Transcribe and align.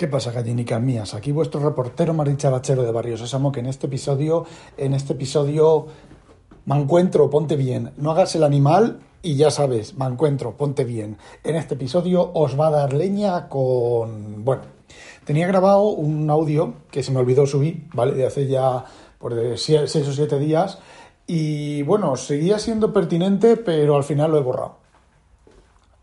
¿Qué 0.00 0.08
pasa, 0.08 0.32
gallinicas 0.32 0.80
mías? 0.80 1.12
Aquí 1.12 1.30
vuestro 1.30 1.60
reportero 1.60 2.14
Bachero 2.14 2.82
de 2.82 2.90
Barrio 2.90 3.18
Sésamo, 3.18 3.52
que 3.52 3.60
en 3.60 3.66
este 3.66 3.86
episodio, 3.86 4.46
en 4.78 4.94
este 4.94 5.12
episodio, 5.12 5.88
me 6.64 6.80
encuentro, 6.80 7.28
ponte 7.28 7.54
bien. 7.54 7.92
No 7.98 8.12
hagas 8.12 8.34
el 8.34 8.44
animal 8.44 9.00
y 9.20 9.36
ya 9.36 9.50
sabes, 9.50 9.98
me 9.98 10.06
encuentro, 10.06 10.56
ponte 10.56 10.84
bien. 10.84 11.18
En 11.44 11.54
este 11.54 11.74
episodio 11.74 12.30
os 12.32 12.58
va 12.58 12.68
a 12.68 12.70
dar 12.70 12.94
leña 12.94 13.50
con... 13.50 14.42
Bueno, 14.42 14.62
tenía 15.26 15.46
grabado 15.46 15.90
un 15.90 16.30
audio 16.30 16.76
que 16.90 17.02
se 17.02 17.12
me 17.12 17.18
olvidó 17.18 17.46
subir, 17.46 17.86
¿vale? 17.92 18.14
De 18.14 18.24
hace 18.24 18.46
ya 18.46 18.86
por 19.18 19.34
de 19.34 19.58
seis 19.58 20.08
o 20.08 20.12
siete 20.14 20.38
días. 20.38 20.78
Y 21.26 21.82
bueno, 21.82 22.16
seguía 22.16 22.58
siendo 22.58 22.94
pertinente, 22.94 23.58
pero 23.58 23.96
al 23.96 24.04
final 24.04 24.30
lo 24.30 24.38
he 24.38 24.42
borrado. 24.42 24.76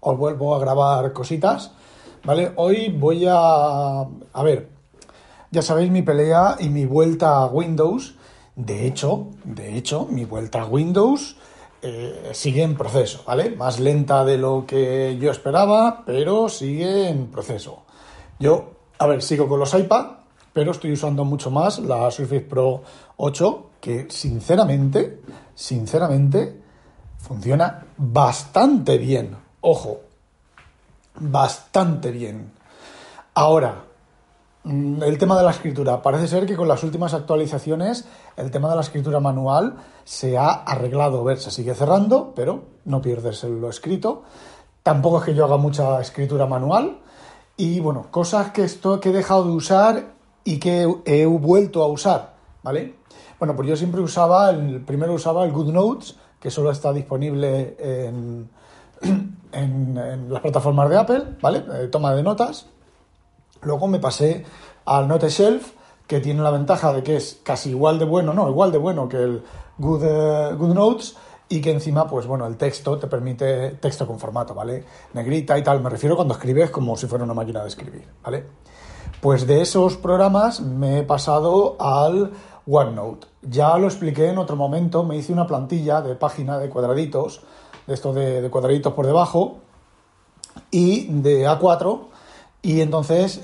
Os 0.02 0.16
vuelvo 0.16 0.54
a 0.54 0.60
grabar 0.60 1.14
cositas 1.14 1.72
¿vale? 2.28 2.52
Hoy 2.58 2.90
voy 2.90 3.26
a... 3.26 4.02
A 4.02 4.44
ver, 4.44 4.68
ya 5.50 5.62
sabéis 5.62 5.90
mi 5.90 6.02
pelea 6.02 6.58
y 6.60 6.68
mi 6.68 6.86
vuelta 6.86 7.38
a 7.38 7.46
Windows. 7.46 8.16
De 8.54 8.86
hecho, 8.86 9.28
de 9.46 9.78
hecho, 9.78 10.06
mi 10.12 10.26
vuelta 10.26 10.64
a 10.64 10.66
Windows 10.66 11.38
eh, 11.82 12.32
sigue 12.34 12.64
en 12.64 12.76
proceso, 12.76 13.24
¿vale? 13.26 13.52
Más 13.52 13.80
lenta 13.80 14.26
de 14.26 14.38
lo 14.38 14.66
que 14.68 15.18
yo 15.22 15.32
esperaba, 15.32 16.04
pero 16.06 16.50
sigue 16.50 17.08
en 17.08 17.28
proceso. 17.28 17.84
Yo, 18.40 18.72
a 19.00 19.08
ver, 19.08 19.22
sigo 19.22 19.48
con 19.48 19.62
los 19.62 19.74
iPad, 19.74 20.08
pero 20.52 20.72
estoy 20.72 20.92
usando 20.92 21.24
mucho 21.24 21.50
más 21.50 21.80
la 21.80 22.12
Surface 22.12 22.42
Pro 22.42 22.84
8, 23.16 23.70
que 23.80 24.08
sinceramente, 24.10 25.22
sinceramente, 25.56 26.60
funciona 27.20 27.86
bastante 27.96 28.98
bien. 28.98 29.38
Ojo, 29.62 30.07
bastante 31.20 32.12
bien. 32.12 32.52
Ahora, 33.34 33.84
mm, 34.64 35.04
el 35.04 35.18
tema 35.18 35.38
de 35.38 35.44
la 35.44 35.52
escritura. 35.52 36.02
Parece 36.02 36.28
ser 36.28 36.46
que 36.46 36.56
con 36.56 36.68
las 36.68 36.84
últimas 36.84 37.14
actualizaciones 37.14 38.06
el 38.36 38.52
tema 38.52 38.70
de 38.70 38.76
la 38.76 38.82
escritura 38.82 39.20
manual 39.20 39.76
se 40.04 40.38
ha 40.38 40.50
arreglado. 40.50 41.24
ver, 41.24 41.40
se 41.40 41.52
sigue 41.52 41.76
cerrando, 41.76 42.34
pero 42.36 42.64
no 42.86 43.02
pierdes 43.02 43.44
lo 43.44 43.70
escrito. 43.70 44.24
Tampoco 44.84 45.20
es 45.20 45.26
que 45.26 45.36
yo 45.36 45.46
haga 45.46 45.58
mucha 45.58 46.00
escritura 46.02 46.46
manual. 46.46 47.00
Y 47.58 47.80
bueno, 47.80 48.08
cosas 48.12 48.52
que, 48.52 48.64
esto, 48.64 49.00
que 49.00 49.10
he 49.10 49.14
dejado 49.14 49.46
de 49.46 49.52
usar 49.52 50.14
y 50.44 50.60
que 50.60 50.88
he 51.06 51.26
vuelto 51.26 51.84
a 51.84 51.88
usar, 51.88 52.36
¿vale? 52.64 52.96
Bueno, 53.40 53.56
pues 53.56 53.68
yo 53.68 53.76
siempre 53.76 54.00
usaba, 54.00 54.52
el 54.52 54.82
primero 54.82 55.14
usaba 55.14 55.44
el 55.44 55.52
GoodNotes, 55.52 56.16
que 56.40 56.50
solo 56.50 56.72
está 56.72 56.94
disponible 56.94 57.76
en, 57.80 58.50
en, 59.52 60.28
las 60.30 60.42
plataformas 60.42 60.90
de 60.90 60.98
Apple, 60.98 61.24
¿vale? 61.42 61.64
Eh, 61.74 61.88
toma 61.88 62.14
de 62.14 62.24
notas. 62.24 62.68
Luego 63.62 63.88
me 63.88 64.00
pasé 64.00 64.46
al 64.86 65.08
Note 65.08 65.30
Shelf, 65.30 65.74
que 66.06 66.20
tiene 66.20 66.42
la 66.42 66.52
ventaja 66.52 66.94
de 66.94 67.04
que 67.04 67.18
es 67.18 67.40
casi 67.44 67.72
igual 67.72 68.00
de 68.00 68.06
bueno, 68.06 68.34
no, 68.34 68.50
igual 68.50 68.72
de 68.72 68.78
bueno 68.78 69.10
que 69.10 69.18
el 69.18 69.44
Good, 69.78 70.04
eh, 70.04 70.56
Good 70.58 70.74
Notes 70.74 71.16
y 71.50 71.62
que 71.62 71.72
encima, 71.72 72.08
pues 72.08 72.28
bueno, 72.28 72.46
el 72.46 72.58
texto 72.58 72.98
te 72.98 73.08
permite 73.08 73.72
texto 73.72 74.06
con 74.06 74.20
formato, 74.20 74.54
¿vale? 74.54 74.84
Negrita 75.14 75.58
y 75.58 75.64
tal. 75.64 75.82
Me 75.82 75.90
refiero 75.90 76.16
cuando 76.16 76.34
escribes 76.34 76.70
como 76.70 76.96
si 76.96 77.08
fuera 77.08 77.24
una 77.24 77.34
máquina 77.34 77.62
de 77.62 77.70
escribir, 77.70 78.08
¿vale? 78.24 78.46
Pues 79.22 79.48
de 79.48 79.62
esos 79.62 79.98
programas 79.98 80.60
me 80.62 81.00
he 81.00 81.04
pasado 81.04 81.76
al 81.80 82.32
OneNote. 82.68 83.28
Ya 83.42 83.78
lo 83.78 83.88
expliqué 83.88 84.30
en 84.30 84.38
otro 84.38 84.56
momento, 84.56 85.04
me 85.04 85.18
hice 85.18 85.34
una 85.34 85.48
plantilla 85.48 86.02
de 86.02 86.16
página 86.16 86.60
de 86.60 86.70
cuadraditos 86.70 87.42
de 87.88 87.94
estos 87.94 88.14
de, 88.14 88.50
cuadraditos 88.52 88.94
por 88.94 89.08
debajo, 89.08 89.60
y 90.70 91.08
de 91.08 91.48
A4, 91.48 92.02
y 92.62 92.82
entonces 92.82 93.42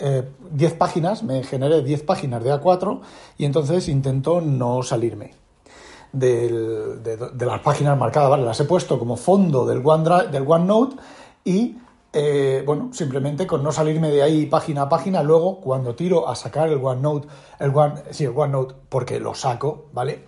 10 0.52 0.72
eh, 0.72 0.76
páginas, 0.76 1.24
me 1.24 1.44
generé 1.44 1.82
10 1.82 2.04
páginas 2.04 2.44
de 2.44 2.54
A4, 2.54 3.00
y 3.38 3.46
entonces 3.46 3.88
intento 3.88 4.42
no 4.42 4.84
salirme 4.84 5.34
de, 6.12 7.32
las 7.40 7.62
páginas 7.62 7.98
marcadas, 7.98 8.30
¿vale? 8.30 8.44
Las 8.44 8.60
he 8.60 8.66
puesto 8.66 9.00
como 9.00 9.16
fondo 9.16 9.66
del, 9.66 9.82
OneDrive, 9.84 10.28
del 10.28 10.44
OneNote 10.46 10.98
y, 11.46 11.78
eh, 12.16 12.62
bueno, 12.63 12.90
simplemente 12.94 13.47
con 13.47 13.63
no 13.63 13.72
salirme 13.72 14.12
de 14.12 14.22
ahí 14.22 14.46
página 14.46 14.84
a 14.84 14.90
página, 14.90 15.24
luego 15.24 15.59
cuando 15.59 15.96
tiro 15.96 16.29
a 16.29 16.35
sacar 16.35 16.69
el 16.69 16.78
OneNote, 16.78 17.28
el 17.59 17.75
One, 17.75 18.03
sí, 18.12 18.25
el 18.25 18.34
OneNote, 18.35 18.75
porque 18.88 19.19
lo 19.19 19.34
saco, 19.34 19.88
¿vale? 19.94 20.24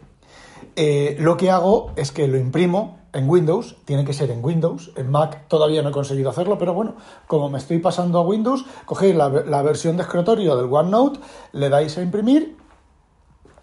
Eh, 0.75 1.15
lo 1.19 1.37
que 1.37 1.51
hago 1.51 1.91
es 1.95 2.11
que 2.11 2.27
lo 2.27 2.37
imprimo 2.37 2.97
en 3.13 3.29
Windows, 3.29 3.77
tiene 3.85 4.03
que 4.03 4.13
ser 4.13 4.31
en 4.31 4.43
Windows, 4.43 4.91
en 4.95 5.11
Mac 5.11 5.47
todavía 5.47 5.83
no 5.83 5.89
he 5.89 5.91
conseguido 5.91 6.31
hacerlo, 6.31 6.57
pero 6.57 6.73
bueno, 6.73 6.95
como 7.27 7.49
me 7.49 7.59
estoy 7.59 7.77
pasando 7.77 8.17
a 8.17 8.23
Windows, 8.23 8.65
cogéis 8.85 9.15
la, 9.15 9.29
versión 9.61 9.95
de 9.95 10.03
escritorio 10.03 10.57
del 10.57 10.65
OneNote, 10.65 11.19
le 11.53 11.69
dais 11.69 11.95
a 11.99 12.01
imprimir, 12.01 12.57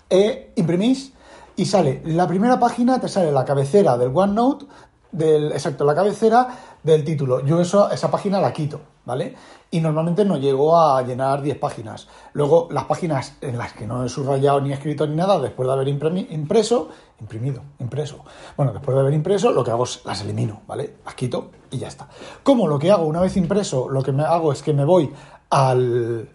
e 0.08 0.52
imprimís 0.54 1.12
y 1.56 1.66
sale 1.66 2.02
la 2.04 2.28
primera 2.28 2.60
página, 2.60 3.00
te 3.00 3.08
sale 3.08 3.32
la 3.32 3.44
cabecera 3.44 3.98
del 3.98 4.12
OneNote, 4.14 4.66
del, 5.12 5.52
exacto, 5.52 5.84
la 5.84 5.94
cabecera 5.94 6.48
del 6.82 7.04
título. 7.04 7.44
Yo 7.44 7.60
eso, 7.60 7.90
esa 7.90 8.10
página 8.10 8.40
la 8.40 8.52
quito, 8.52 8.80
¿vale? 9.04 9.34
Y 9.70 9.80
normalmente 9.80 10.24
no 10.24 10.38
llego 10.38 10.78
a 10.78 11.02
llenar 11.02 11.42
10 11.42 11.58
páginas. 11.58 12.08
Luego, 12.32 12.68
las 12.70 12.84
páginas 12.84 13.36
en 13.40 13.58
las 13.58 13.72
que 13.74 13.86
no 13.86 14.04
he 14.04 14.08
subrayado 14.08 14.60
ni 14.60 14.72
escrito 14.72 15.06
ni 15.06 15.14
nada, 15.14 15.38
después 15.38 15.66
de 15.66 15.72
haber 15.72 15.88
impreso, 15.88 16.88
imprimido, 17.20 17.62
impreso. 17.78 18.24
Bueno, 18.56 18.72
después 18.72 18.94
de 18.94 19.00
haber 19.02 19.14
impreso, 19.14 19.52
lo 19.52 19.62
que 19.62 19.70
hago 19.70 19.84
es 19.84 20.02
las 20.04 20.22
elimino, 20.22 20.62
¿vale? 20.66 20.96
Las 21.04 21.14
quito 21.14 21.50
y 21.70 21.78
ya 21.78 21.88
está. 21.88 22.08
Como 22.42 22.66
lo 22.66 22.78
que 22.78 22.90
hago 22.90 23.04
una 23.04 23.20
vez 23.20 23.36
impreso, 23.36 23.88
lo 23.88 24.02
que 24.02 24.12
me 24.12 24.24
hago 24.24 24.52
es 24.52 24.62
que 24.62 24.72
me 24.72 24.84
voy 24.84 25.12
al, 25.50 26.28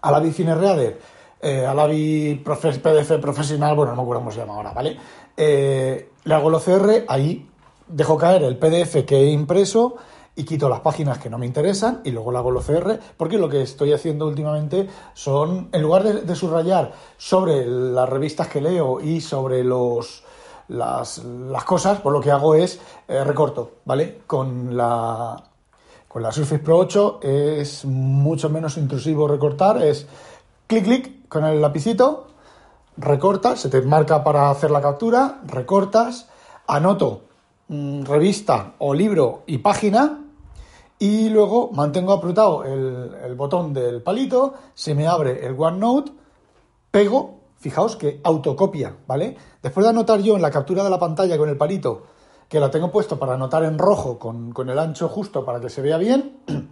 a 0.00 0.10
la 0.10 0.20
Bicine 0.20 0.54
Reader, 0.54 1.00
a 1.42 1.74
la 1.74 1.86
PDF 1.86 3.12
profesional, 3.20 3.74
bueno, 3.74 3.92
no 3.92 3.96
me 3.96 4.02
acuerdo 4.02 4.20
cómo 4.20 4.30
se 4.30 4.40
llama 4.40 4.54
ahora, 4.54 4.72
¿vale? 4.72 4.96
Eh, 5.36 6.09
le 6.24 6.34
hago 6.34 6.48
el 6.48 6.54
OCR, 6.54 7.04
ahí 7.08 7.48
dejo 7.88 8.16
caer 8.16 8.42
el 8.44 8.56
PDF 8.56 9.04
que 9.04 9.16
he 9.16 9.30
impreso 9.30 9.96
y 10.36 10.44
quito 10.44 10.68
las 10.68 10.80
páginas 10.80 11.18
que 11.18 11.28
no 11.28 11.38
me 11.38 11.46
interesan 11.46 12.00
y 12.04 12.12
luego 12.12 12.32
le 12.32 12.38
hago 12.38 12.50
el 12.50 12.56
OCR, 12.58 12.98
porque 13.16 13.38
lo 13.38 13.48
que 13.48 13.62
estoy 13.62 13.92
haciendo 13.92 14.26
últimamente 14.26 14.88
son, 15.12 15.68
en 15.72 15.82
lugar 15.82 16.04
de, 16.04 16.36
subrayar 16.36 16.92
sobre 17.16 17.66
las 17.66 18.08
revistas 18.08 18.48
que 18.48 18.60
leo 18.60 19.00
y 19.00 19.20
sobre 19.20 19.64
los, 19.64 20.22
las, 20.68 21.20
cosas, 21.66 22.00
pues 22.00 22.12
lo 22.12 22.20
que 22.20 22.30
hago 22.30 22.54
es 22.54 22.80
eh, 23.08 23.24
recorto, 23.24 23.72
¿vale? 23.84 24.20
Con 24.26 24.76
la, 24.76 25.42
con 26.08 26.22
la 26.22 26.32
Surface 26.32 26.60
Pro 26.60 26.78
8 26.78 27.20
es 27.22 27.84
mucho 27.84 28.48
menos 28.48 28.76
intrusivo 28.76 29.26
recortar, 29.26 29.82
es 29.82 30.06
clic, 30.66 30.84
clic 30.84 31.28
con 31.28 31.44
el 31.44 31.60
lapicito, 31.60 32.28
recortas, 32.96 33.60
se 33.60 33.68
te 33.68 33.82
marca 33.82 34.22
para 34.24 34.50
hacer 34.50 34.70
la 34.70 34.80
captura, 34.80 35.40
recortas, 35.46 36.28
anoto 36.66 37.22
mm, 37.68 38.02
revista 38.04 38.74
o 38.78 38.94
libro 38.94 39.42
y 39.46 39.58
página 39.58 40.20
y 40.98 41.30
luego 41.30 41.70
mantengo 41.72 42.12
apretado 42.12 42.64
el, 42.64 43.34
botón 43.34 43.72
del 43.72 44.02
palito, 44.02 44.54
se 44.74 44.94
me 44.94 45.06
abre 45.06 45.46
el 45.46 45.56
OneNote, 45.58 46.12
pego, 46.90 47.40
fijaos 47.56 47.96
que 47.96 48.20
autocopia, 48.22 48.96
¿vale? 49.06 49.36
Después 49.62 49.84
de 49.84 49.90
anotar 49.90 50.20
yo 50.20 50.36
en 50.36 50.42
la 50.42 50.50
captura 50.50 50.84
de 50.84 50.90
la 50.90 50.98
pantalla 50.98 51.38
con 51.38 51.48
el 51.48 51.56
palito, 51.56 52.02
que 52.50 52.60
la 52.60 52.70
tengo 52.70 52.90
puesto 52.90 53.18
para 53.18 53.34
anotar 53.34 53.64
en 53.64 53.78
rojo 53.78 54.18
con, 54.18 54.52
con 54.52 54.68
el 54.68 54.78
ancho 54.78 55.08
justo 55.08 55.44
para 55.44 55.58
que 55.58 55.70
se 55.70 55.80
vea 55.80 55.96
bien, 55.96 56.36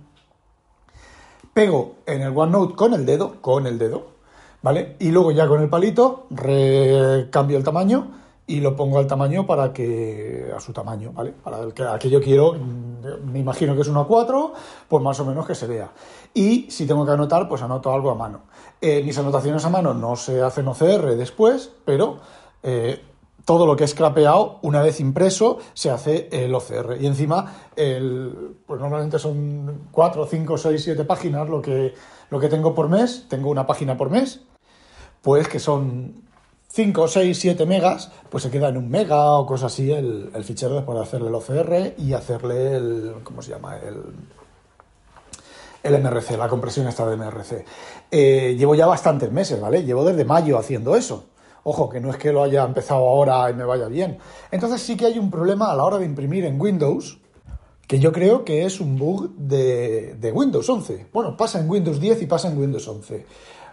pego 1.55 1.95
en 2.05 2.21
el 2.21 2.37
OneNote 2.37 2.75
con 2.75 2.93
el 2.93 3.07
dedo, 3.07 3.41
con 3.41 3.67
el 3.67 3.79
dedo, 3.79 4.18
¿vale? 4.63 4.97
Y 4.99 5.11
luego 5.11 5.33
ya 5.33 5.47
con 5.47 5.63
el 5.63 5.69
palito 5.69 6.27
recambio 6.31 7.57
el 7.57 7.65
tamaño 7.65 8.09
y 8.49 8.61
lo 8.61 8.75
pongo 8.75 8.99
al 8.99 9.07
tamaño 9.07 9.47
para 9.47 9.73
que 9.75 10.51
a 10.57 10.59
su 10.59 10.73
tamaño, 10.73 11.13
¿vale? 11.13 11.33
Para 11.33 11.61
el 11.61 11.75
que 11.75 12.09
yo 12.09 12.21
quiero, 12.21 12.55
mm, 12.55 13.31
me 13.31 13.39
imagino 13.41 13.75
que 13.75 13.83
es 13.83 13.89
1 13.89 14.01
a 14.01 14.07
4, 14.07 14.53
pues 14.89 15.05
más 15.05 15.21
o 15.21 15.27
menos 15.27 15.47
que 15.47 15.55
se 15.55 15.67
vea. 15.67 15.93
Y 16.33 16.71
si 16.71 16.87
tengo 16.87 17.05
que 17.05 17.13
anotar, 17.13 17.47
pues 17.47 17.61
anoto 17.61 17.93
algo 17.93 18.11
a 18.11 18.15
mano. 18.15 18.41
Eh, 18.81 19.03
mis 19.05 19.19
anotaciones 19.19 19.65
a 19.67 19.69
mano 19.69 19.93
no 19.93 20.17
se 20.17 20.41
hacen 20.41 20.67
OCR 20.67 21.15
después, 21.15 21.71
pero 21.85 22.21
eh, 22.63 23.03
todo 23.45 23.67
lo 23.67 23.77
que 23.77 23.85
es 23.85 23.95
crapeado, 23.95 24.59
una 24.63 24.81
vez 24.81 24.99
impreso, 25.01 25.59
se 25.75 25.91
hace 25.91 26.29
el 26.33 26.55
OCR. 26.55 26.97
Y 27.01 27.07
encima, 27.07 27.55
el, 27.77 28.57
pues 28.67 28.81
normalmente 28.81 29.19
son 29.19 29.89
4, 29.91 30.27
5, 30.27 30.57
6, 30.57 30.85
7 30.85 31.05
páginas 31.05 31.49
lo 31.51 31.61
que, 31.61 31.93
lo 32.31 32.41
que 32.41 32.49
tengo 32.49 32.75
por 32.75 32.89
mes. 32.89 33.27
Tengo 33.29 33.51
una 33.51 33.67
página 33.67 33.97
por 33.97 34.11
mes, 34.11 34.43
pues 35.29 35.47
que 35.47 35.59
son 35.59 36.23
5, 36.69 37.07
6, 37.07 37.39
7 37.39 37.67
megas, 37.67 38.11
pues 38.31 38.45
se 38.45 38.51
queda 38.51 38.71
en 38.71 38.79
un 38.79 38.89
mega 38.89 39.33
o 39.33 39.45
cosas 39.45 39.75
así 39.75 39.93
el, 39.93 40.31
fichero 40.43 40.75
después 40.75 40.97
de 40.97 41.05
hacerle 41.05 41.29
el 41.29 41.35
OCR 41.35 41.95
y 41.99 42.15
hacerle 42.15 42.77
el, 42.77 43.15
¿cómo 43.23 43.43
se 43.43 43.51
llama? 43.51 43.77
El, 43.77 44.05
el 45.83 46.03
MRC, 46.03 46.39
la 46.39 46.49
compresión 46.49 46.89
esta 46.89 47.05
de 47.05 47.19
MRC. 47.19 47.63
Eh, 48.11 48.57
llevo 48.59 48.75
ya 48.75 48.87
bastantes 48.87 49.31
meses, 49.31 49.61
¿vale? 49.61 49.85
Llevo 49.85 50.03
desde 50.03 50.25
mayo 50.25 50.57
haciendo 50.57 50.97
eso. 50.97 51.27
Ojo, 51.63 51.91
que 51.91 52.01
no 52.01 52.09
es 52.09 52.17
que 52.17 52.33
lo 52.33 52.43
haya 52.43 52.65
empezado 52.65 53.07
ahora 53.07 53.51
y 53.51 53.53
me 53.53 53.65
vaya 53.65 53.89
bien. 53.89 54.17
Entonces 54.51 54.81
sí 54.81 54.97
que 54.97 55.05
hay 55.05 55.19
un 55.19 55.31
problema 55.31 55.71
a 55.71 55.77
la 55.77 55.85
hora 55.85 55.99
de 55.99 56.07
imprimir 56.07 56.47
en 56.47 56.59
Windows, 56.59 57.19
que 57.87 57.99
yo 57.99 58.13
creo 58.13 58.47
que 58.47 58.65
es 58.65 58.81
un 58.81 58.97
bug 58.97 59.29
de, 59.37 60.15
de 60.15 60.33
Windows 60.33 60.67
11. 60.67 61.09
Bueno, 61.13 61.37
pasa 61.37 61.61
en 61.61 61.69
Windows 61.69 62.01
10 62.01 62.23
y 62.23 62.27
pasa 62.27 62.49
en 62.49 62.59
Windows 62.59 62.89
11. 62.89 63.27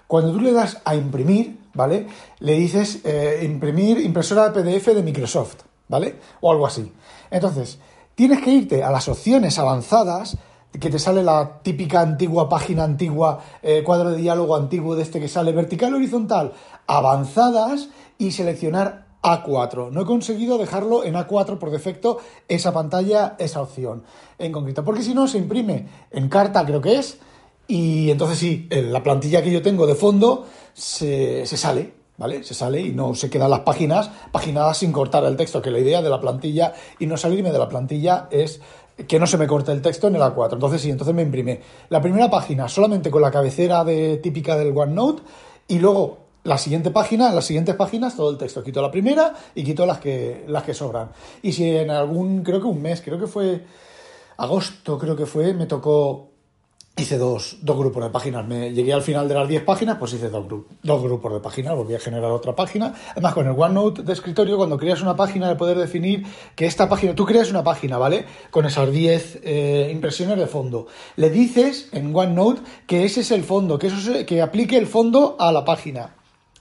Cuando 0.07 0.31
tú 0.31 0.39
le 0.39 0.53
das 0.53 0.81
a 0.85 0.95
imprimir, 0.95 1.59
¿vale? 1.73 2.07
Le 2.39 2.53
dices 2.53 3.01
eh, 3.03 3.41
imprimir 3.43 3.99
impresora 3.99 4.49
de 4.49 4.61
PDF 4.61 4.87
de 4.87 5.03
Microsoft, 5.03 5.63
¿vale? 5.87 6.15
O 6.41 6.51
algo 6.51 6.67
así. 6.67 6.91
Entonces, 7.31 7.79
tienes 8.15 8.41
que 8.41 8.51
irte 8.51 8.83
a 8.83 8.91
las 8.91 9.07
opciones 9.07 9.57
avanzadas 9.59 10.37
que 10.79 10.89
te 10.89 10.99
sale 10.99 11.23
la 11.23 11.59
típica 11.61 12.01
antigua 12.01 12.49
página 12.49 12.83
antigua, 12.83 13.39
eh, 13.61 13.83
cuadro 13.83 14.11
de 14.11 14.17
diálogo 14.17 14.55
antiguo 14.55 14.95
de 14.95 15.03
este 15.03 15.19
que 15.19 15.27
sale 15.27 15.51
vertical 15.51 15.93
horizontal, 15.93 16.53
avanzadas 16.87 17.89
y 18.17 18.31
seleccionar 18.31 19.05
A4. 19.21 19.91
No 19.91 20.01
he 20.01 20.05
conseguido 20.05 20.57
dejarlo 20.57 21.03
en 21.03 21.15
A4 21.15 21.57
por 21.57 21.71
defecto 21.71 22.19
esa 22.47 22.73
pantalla, 22.73 23.35
esa 23.39 23.61
opción 23.61 24.03
en 24.37 24.51
concreto, 24.51 24.83
porque 24.83 25.01
si 25.01 25.13
no 25.13 25.27
se 25.27 25.37
imprime 25.37 25.87
en 26.11 26.29
carta, 26.29 26.65
creo 26.65 26.81
que 26.81 26.99
es, 26.99 27.19
y 27.67 28.11
entonces 28.11 28.37
sí, 28.37 28.67
la 28.69 29.01
plantilla 29.01 29.41
que 29.41 29.51
yo 29.51 29.61
tengo 29.61 29.87
de 29.87 29.95
fondo 29.95 30.45
se, 30.73 31.45
se 31.45 31.57
sale, 31.57 31.93
¿vale? 32.17 32.43
Se 32.43 32.53
sale 32.53 32.81
y 32.81 32.91
no 32.91 33.15
se 33.15 33.29
quedan 33.29 33.49
las 33.49 33.61
páginas 33.61 34.09
paginadas 34.31 34.77
sin 34.77 34.91
cortar 34.91 35.23
el 35.25 35.35
texto, 35.35 35.61
que 35.61 35.71
la 35.71 35.79
idea 35.79 36.01
de 36.01 36.09
la 36.09 36.19
plantilla 36.19 36.73
y 36.99 37.07
no 37.07 37.17
salirme 37.17 37.51
de 37.51 37.59
la 37.59 37.69
plantilla 37.69 38.27
es 38.31 38.61
que 39.07 39.19
no 39.19 39.27
se 39.27 39.37
me 39.37 39.47
corte 39.47 39.71
el 39.71 39.81
texto 39.81 40.07
en 40.07 40.15
el 40.15 40.21
A4. 40.21 40.53
Entonces 40.53 40.81
sí, 40.81 40.89
entonces 40.89 41.13
me 41.13 41.21
imprime 41.21 41.59
la 41.89 42.01
primera 42.01 42.29
página 42.29 42.67
solamente 42.67 43.11
con 43.11 43.21
la 43.21 43.31
cabecera 43.31 43.83
de, 43.83 44.17
típica 44.17 44.55
del 44.55 44.75
OneNote 44.75 45.23
y 45.67 45.79
luego 45.79 46.25
la 46.43 46.57
siguiente 46.57 46.91
página, 46.91 47.31
las 47.31 47.45
siguientes 47.45 47.75
páginas, 47.75 48.15
todo 48.15 48.29
el 48.29 48.37
texto. 48.37 48.63
Quito 48.63 48.81
la 48.81 48.91
primera 48.91 49.33
y 49.55 49.63
quito 49.63 49.85
las 49.85 49.97
que, 49.97 50.45
las 50.47 50.63
que 50.63 50.73
sobran. 50.73 51.11
Y 51.41 51.51
si 51.51 51.69
en 51.69 51.89
algún, 51.89 52.43
creo 52.43 52.61
que 52.61 52.67
un 52.67 52.81
mes, 52.81 53.01
creo 53.01 53.19
que 53.19 53.27
fue 53.27 53.65
agosto, 54.37 54.97
creo 54.97 55.15
que 55.15 55.25
fue, 55.25 55.53
me 55.53 55.65
tocó 55.65 56.34
hice 56.97 57.17
dos, 57.17 57.57
dos, 57.61 57.77
grupos 57.77 58.03
de 58.03 58.09
páginas. 58.09 58.47
Me 58.47 58.71
llegué 58.71 58.93
al 58.93 59.01
final 59.01 59.27
de 59.27 59.35
las 59.35 59.47
10 59.47 59.63
páginas, 59.63 59.97
pues 59.97 60.13
hice 60.13 60.29
dos, 60.29 60.45
dos, 60.81 61.03
grupos 61.03 61.33
de 61.33 61.39
páginas, 61.39 61.75
volví 61.75 61.93
a 61.93 61.99
generar 61.99 62.31
otra 62.31 62.55
página. 62.55 62.93
Además, 63.11 63.33
con 63.33 63.47
el 63.47 63.53
OneNote 63.57 64.03
de 64.03 64.13
escritorio, 64.13 64.57
cuando 64.57 64.77
creas 64.77 65.01
una 65.01 65.15
página, 65.15 65.49
de 65.49 65.55
poder 65.55 65.77
definir 65.77 66.25
que 66.55 66.65
esta 66.65 66.87
página, 66.87 67.13
tú 67.13 67.25
creas 67.25 67.49
una 67.49 67.63
página, 67.63 67.97
¿vale? 67.97 68.25
Con 68.49 68.65
esas 68.65 68.91
10 68.91 69.39
eh, 69.43 69.89
impresiones 69.91 70.37
de 70.37 70.47
fondo. 70.47 70.87
Le 71.17 71.29
dices 71.29 71.89
en 71.91 72.15
OneNote 72.15 72.61
que 72.87 73.03
ese 73.03 73.21
es 73.21 73.31
el 73.31 73.43
fondo, 73.43 73.77
que, 73.77 73.87
eso 73.87 74.25
que 74.25 74.41
aplique 74.41 74.77
el 74.77 74.87
fondo 74.87 75.35
a 75.39 75.51
la 75.51 75.65
página. 75.65 76.15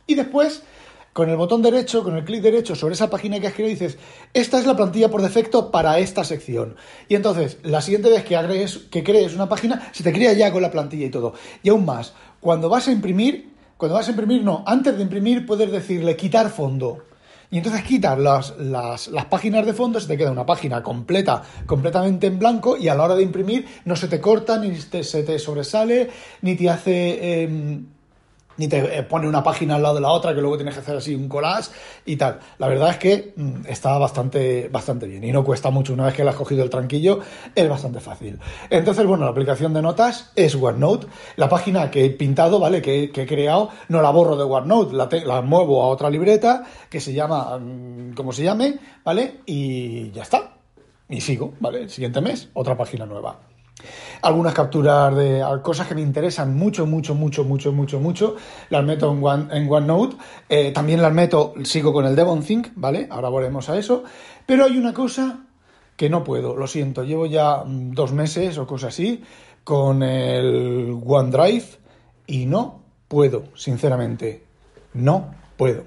Y 0.07 0.15
después 0.17 0.63
con 1.15 1.31
el 1.31 1.37
botón 1.37 1.63
derecho, 1.63 2.03
con 2.03 2.17
el 2.17 2.25
clic 2.25 2.43
derecho 2.43 2.75
sobre 2.75 2.95
esa 2.95 3.09
página 3.09 3.39
que 3.39 3.47
has 3.47 3.55
creado, 3.55 3.71
dices, 3.71 3.97
esta 4.35 4.59
es 4.59 4.67
la 4.67 4.77
plantilla 4.77 5.09
por 5.09 5.23
defecto 5.23 5.71
para 5.71 6.01
esta 6.01 6.25
sección. 6.25 6.75
Y 7.09 7.15
entonces, 7.15 7.59
la 7.63 7.81
siguiente 7.81 8.11
vez 8.11 8.25
que, 8.25 8.37
agregues, 8.37 8.79
que 8.91 9.05
crees 9.05 9.33
una 9.33 9.49
página, 9.49 9.91
se 9.93 10.03
te 10.03 10.13
crea 10.13 10.33
ya 10.33 10.53
con 10.53 10.61
la 10.61 10.73
plantilla 10.73 11.07
y 11.07 11.11
todo. 11.11 11.33
Y 11.63 11.69
aún 11.69 11.85
más, 11.85 12.15
cuando 12.41 12.69
vas 12.69 12.89
a 12.89 12.93
imprimir, 12.93 13.55
cuando 13.77 13.95
vas 13.95 14.09
a 14.09 14.11
imprimir, 14.11 14.43
no, 14.43 14.65
antes 14.67 14.97
de 14.97 15.03
imprimir 15.05 15.47
puedes 15.47 15.71
decirle 15.71 16.17
quitar 16.17 16.51
fondo. 16.51 17.05
Y 17.49 17.59
entonces 17.59 17.85
quitas 17.85 18.19
las, 18.19 18.59
las, 18.59 19.09
páginas 19.31 19.65
de 19.65 19.73
fondo, 19.73 20.01
se 20.01 20.09
te 20.09 20.17
queda 20.17 20.33
una 20.33 20.45
página 20.45 20.83
completa, 20.83 21.43
completamente 21.65 22.27
en 22.27 22.41
blanco, 22.41 22.77
y 22.77 22.89
a 22.89 22.97
la 22.97 23.05
hora 23.05 23.15
de 23.15 23.23
imprimir 23.23 23.65
no 23.85 23.95
se 23.95 24.09
te 24.09 24.21
corta, 24.21 24.59
ni 24.59 24.75
se 24.75 25.23
te 25.23 25.39
sobresale, 25.39 26.11
ni 26.43 26.57
te 26.57 26.69
hace... 26.69 27.43
Em, 27.45 27.94
ni 28.57 28.69
te 28.69 28.99
eh, 28.99 29.03
pone 29.03 29.29
una 29.29 29.43
página 29.43 29.77
al 29.77 29.83
lado 29.83 29.97
de 29.97 30.01
la 30.01 30.11
otra 30.11 30.35
que 30.35 30.41
luego 30.41 30.57
tienes 30.57 30.75
que 30.75 30.81
hacer 30.81 30.97
así 30.97 31.15
un 31.15 31.29
collage 31.29 31.71
y 32.05 32.17
tal. 32.17 32.41
La 32.59 32.69
verdad 32.69 32.91
es 32.91 32.99
que 32.99 33.35
mm, 33.37 33.67
está 33.67 33.97
bastante, 33.99 34.69
bastante 34.69 35.07
bien 35.07 35.25
y 35.25 35.33
no 35.33 35.45
cuesta 35.45 35.71
mucho. 35.71 35.93
Una 35.93 36.07
vez 36.07 36.15
que 36.15 36.25
le 36.25 36.31
has 36.31 36.37
cogido 36.37 36.63
el 36.63 36.71
tranquillo, 36.71 37.21
es 37.55 37.69
bastante 37.69 38.01
fácil. 38.01 38.39
Entonces, 38.71 39.07
bueno, 39.07 39.25
la 39.25 39.31
aplicación 39.31 39.73
de 39.75 39.83
notas 39.83 40.33
es 40.37 40.55
OneNote. 40.55 41.07
La 41.37 41.49
página 41.49 41.91
que 41.91 42.05
he 42.05 42.11
pintado, 42.11 42.59
¿vale? 42.59 42.83
Que, 42.83 43.05
he 43.15 43.27
creado, 43.27 43.71
no 43.89 44.03
la 44.03 44.11
borro 44.11 44.37
de 44.37 44.45
OneNote, 44.45 44.95
la, 44.95 45.09
la 45.25 45.43
muevo 45.43 45.83
a 45.83 45.89
otra 45.89 46.11
libreta 46.11 46.65
que 46.89 47.01
se 47.01 47.13
llama, 47.13 47.59
mm, 47.59 48.15
como 48.15 48.33
se 48.33 48.45
llame, 48.45 48.79
¿vale? 49.05 49.41
Y 49.47 50.11
ya 50.13 50.23
está. 50.23 50.55
Y 51.09 51.21
sigo, 51.21 51.55
¿vale? 51.61 51.83
El 51.83 51.91
siguiente 51.91 52.21
mes, 52.21 52.49
otra 52.55 52.77
página 52.77 53.07
nueva 53.07 53.54
algunas 54.23 54.55
capturas 54.55 55.15
de 55.15 55.43
cosas 55.63 55.87
que 55.87 55.95
me 55.95 56.01
interesan 56.01 56.57
mucho, 56.57 56.87
mucho, 56.87 57.15
mucho, 57.15 57.45
mucho, 57.45 57.73
mucho, 57.73 58.01
mucho. 58.01 58.37
Las 58.71 58.85
meto 58.85 59.13
en, 59.13 59.25
One, 59.25 59.47
en 59.51 59.71
OneNote. 59.71 60.17
Eh, 60.49 60.73
también 60.73 61.03
las 61.03 61.13
meto, 61.13 61.55
sigo 61.65 61.93
con 61.93 62.07
el 62.07 62.17
DevonThink, 62.17 62.69
¿vale? 62.75 63.07
Ahora 63.11 63.29
volvemos 63.29 63.69
a 63.69 63.77
eso. 63.77 64.05
Pero 64.47 64.65
hay 64.65 64.77
una 64.77 64.93
cosa 64.93 65.41
que 65.97 66.11
no 66.11 66.25
puedo, 66.25 66.57
lo 66.57 66.67
siento. 66.67 67.05
Llevo 67.05 67.27
ya 67.27 67.65
mm, 67.65 67.93
dos 67.93 68.13
meses 68.13 68.59
o 68.59 68.67
cosas 68.67 68.95
así 68.95 69.23
con 69.63 70.03
el 70.03 70.99
OneDrive 71.05 71.65
y 72.27 72.47
no 72.47 72.83
puedo, 73.09 73.45
sinceramente. 73.55 74.45
No 74.93 75.35
puedo. 75.57 75.85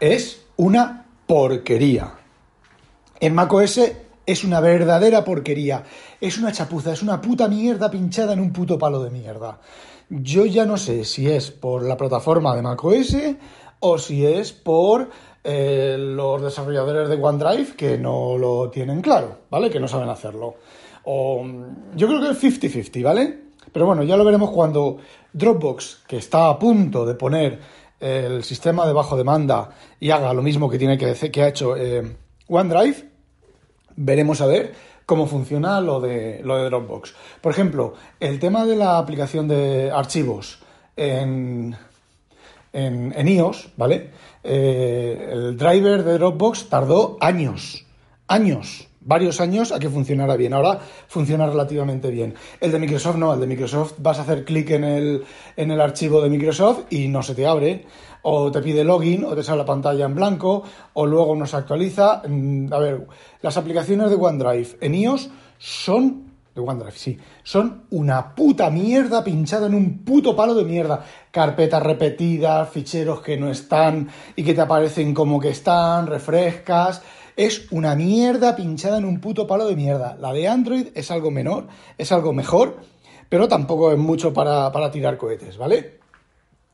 Es 0.00 0.46
una 0.56 1.06
porquería. 1.26 2.14
En 3.20 3.34
macOS 3.34 3.80
es 4.28 4.44
una 4.44 4.60
verdadera 4.60 5.24
porquería. 5.24 5.84
Es 6.20 6.36
una 6.36 6.52
chapuza, 6.52 6.92
es 6.92 7.02
una 7.02 7.18
puta 7.18 7.48
mierda 7.48 7.90
pinchada 7.90 8.34
en 8.34 8.40
un 8.40 8.52
puto 8.52 8.78
palo 8.78 9.02
de 9.02 9.08
mierda. 9.10 9.58
Yo 10.10 10.44
ya 10.44 10.66
no 10.66 10.76
sé 10.76 11.06
si 11.06 11.30
es 11.30 11.50
por 11.50 11.82
la 11.82 11.96
plataforma 11.96 12.54
de 12.54 12.60
macOS 12.60 13.16
o 13.80 13.96
si 13.96 14.26
es 14.26 14.52
por 14.52 15.08
eh, 15.42 15.96
los 15.98 16.42
desarrolladores 16.42 17.08
de 17.08 17.16
OneDrive 17.16 17.74
que 17.74 17.96
no 17.96 18.36
lo 18.36 18.68
tienen 18.68 19.00
claro, 19.00 19.38
¿vale? 19.50 19.70
Que 19.70 19.80
no 19.80 19.88
saben 19.88 20.10
hacerlo. 20.10 20.56
Yo 21.06 22.06
creo 22.06 22.20
que 22.20 22.30
es 22.30 22.62
50-50, 22.62 23.02
¿vale? 23.02 23.38
Pero 23.72 23.86
bueno, 23.86 24.02
ya 24.02 24.18
lo 24.18 24.26
veremos 24.26 24.50
cuando 24.50 24.98
Dropbox, 25.32 26.02
que 26.06 26.18
está 26.18 26.50
a 26.50 26.58
punto 26.58 27.06
de 27.06 27.14
poner 27.14 27.60
el 27.98 28.44
sistema 28.44 28.86
de 28.86 28.92
bajo 28.92 29.16
demanda 29.16 29.70
y 29.98 30.10
haga 30.10 30.34
lo 30.34 30.42
mismo 30.42 30.68
que 30.68 30.78
tiene 30.78 30.98
que, 30.98 31.14
que 31.30 31.42
ha 31.42 31.48
hecho 31.48 31.74
eh, 31.76 32.14
OneDrive, 32.46 33.08
veremos 33.98 34.40
a 34.40 34.46
ver 34.46 34.72
cómo 35.04 35.26
funciona 35.26 35.80
lo 35.80 36.00
de, 36.00 36.40
lo 36.44 36.56
de 36.56 36.64
Dropbox. 36.64 37.14
Por 37.40 37.52
ejemplo, 37.52 37.94
el 38.20 38.38
tema 38.38 38.64
de 38.64 38.76
la 38.76 38.98
aplicación 38.98 39.48
de 39.48 39.90
archivos 39.90 40.60
en, 40.96 41.76
en, 42.72 43.28
iOS, 43.28 43.70
¿vale? 43.76 44.10
Eh, 44.44 45.30
el 45.32 45.56
driver 45.56 46.04
de 46.04 46.14
Dropbox 46.14 46.68
tardó 46.68 47.16
años, 47.20 47.86
años, 48.26 48.87
varios 49.08 49.40
años 49.40 49.72
a 49.72 49.78
que 49.78 49.88
funcionara 49.88 50.36
bien. 50.36 50.52
Ahora 50.52 50.78
funciona 51.08 51.46
relativamente 51.46 52.10
bien. 52.10 52.34
El 52.60 52.70
de 52.70 52.78
Microsoft 52.78 53.16
no, 53.16 53.32
el 53.32 53.40
de 53.40 53.46
Microsoft 53.46 53.94
vas 53.98 54.18
a 54.18 54.22
hacer 54.22 54.44
clic 54.44 54.70
en 54.70 54.84
el, 54.84 55.24
en 55.56 55.70
el 55.70 55.80
archivo 55.80 56.20
de 56.20 56.28
Microsoft 56.28 56.80
y 56.90 57.08
no 57.08 57.22
se 57.22 57.34
te 57.34 57.46
abre 57.46 57.86
o 58.22 58.52
te 58.52 58.60
pide 58.60 58.84
login, 58.84 59.24
o 59.24 59.34
te 59.34 59.42
sale 59.42 59.58
la 59.58 59.64
pantalla 59.64 60.04
en 60.04 60.14
blanco, 60.14 60.62
o 60.92 61.06
luego 61.06 61.34
no 61.34 61.46
se 61.46 61.56
actualiza. 61.56 62.22
Mm, 62.28 62.70
a 62.72 62.78
ver, 62.78 63.06
las 63.40 63.56
aplicaciones 63.56 64.10
de 64.10 64.16
OneDrive 64.16 64.76
en 64.80 64.94
iOS 64.94 65.30
son 65.56 66.28
de 66.54 66.60
OneDrive, 66.60 66.98
sí, 66.98 67.18
son 67.44 67.84
una 67.90 68.34
puta 68.34 68.68
mierda 68.68 69.22
pinchada 69.22 69.68
en 69.68 69.74
un 69.74 70.04
puto 70.04 70.36
palo 70.36 70.54
de 70.54 70.64
mierda. 70.64 71.04
Carpetas 71.30 71.82
repetidas, 71.82 72.68
ficheros 72.68 73.22
que 73.22 73.36
no 73.36 73.48
están 73.48 74.08
y 74.34 74.42
que 74.42 74.54
te 74.54 74.60
aparecen 74.60 75.14
como 75.14 75.38
que 75.40 75.50
están, 75.50 76.06
refrescas. 76.06 77.00
Es 77.38 77.70
una 77.70 77.94
mierda 77.94 78.56
pinchada 78.56 78.98
en 78.98 79.04
un 79.04 79.20
puto 79.20 79.46
palo 79.46 79.68
de 79.68 79.76
mierda. 79.76 80.16
La 80.20 80.32
de 80.32 80.48
Android 80.48 80.88
es 80.92 81.12
algo 81.12 81.30
menor, 81.30 81.68
es 81.96 82.10
algo 82.10 82.32
mejor, 82.32 82.80
pero 83.28 83.46
tampoco 83.46 83.92
es 83.92 83.96
mucho 83.96 84.32
para, 84.32 84.72
para 84.72 84.90
tirar 84.90 85.16
cohetes, 85.16 85.56
¿vale? 85.56 86.00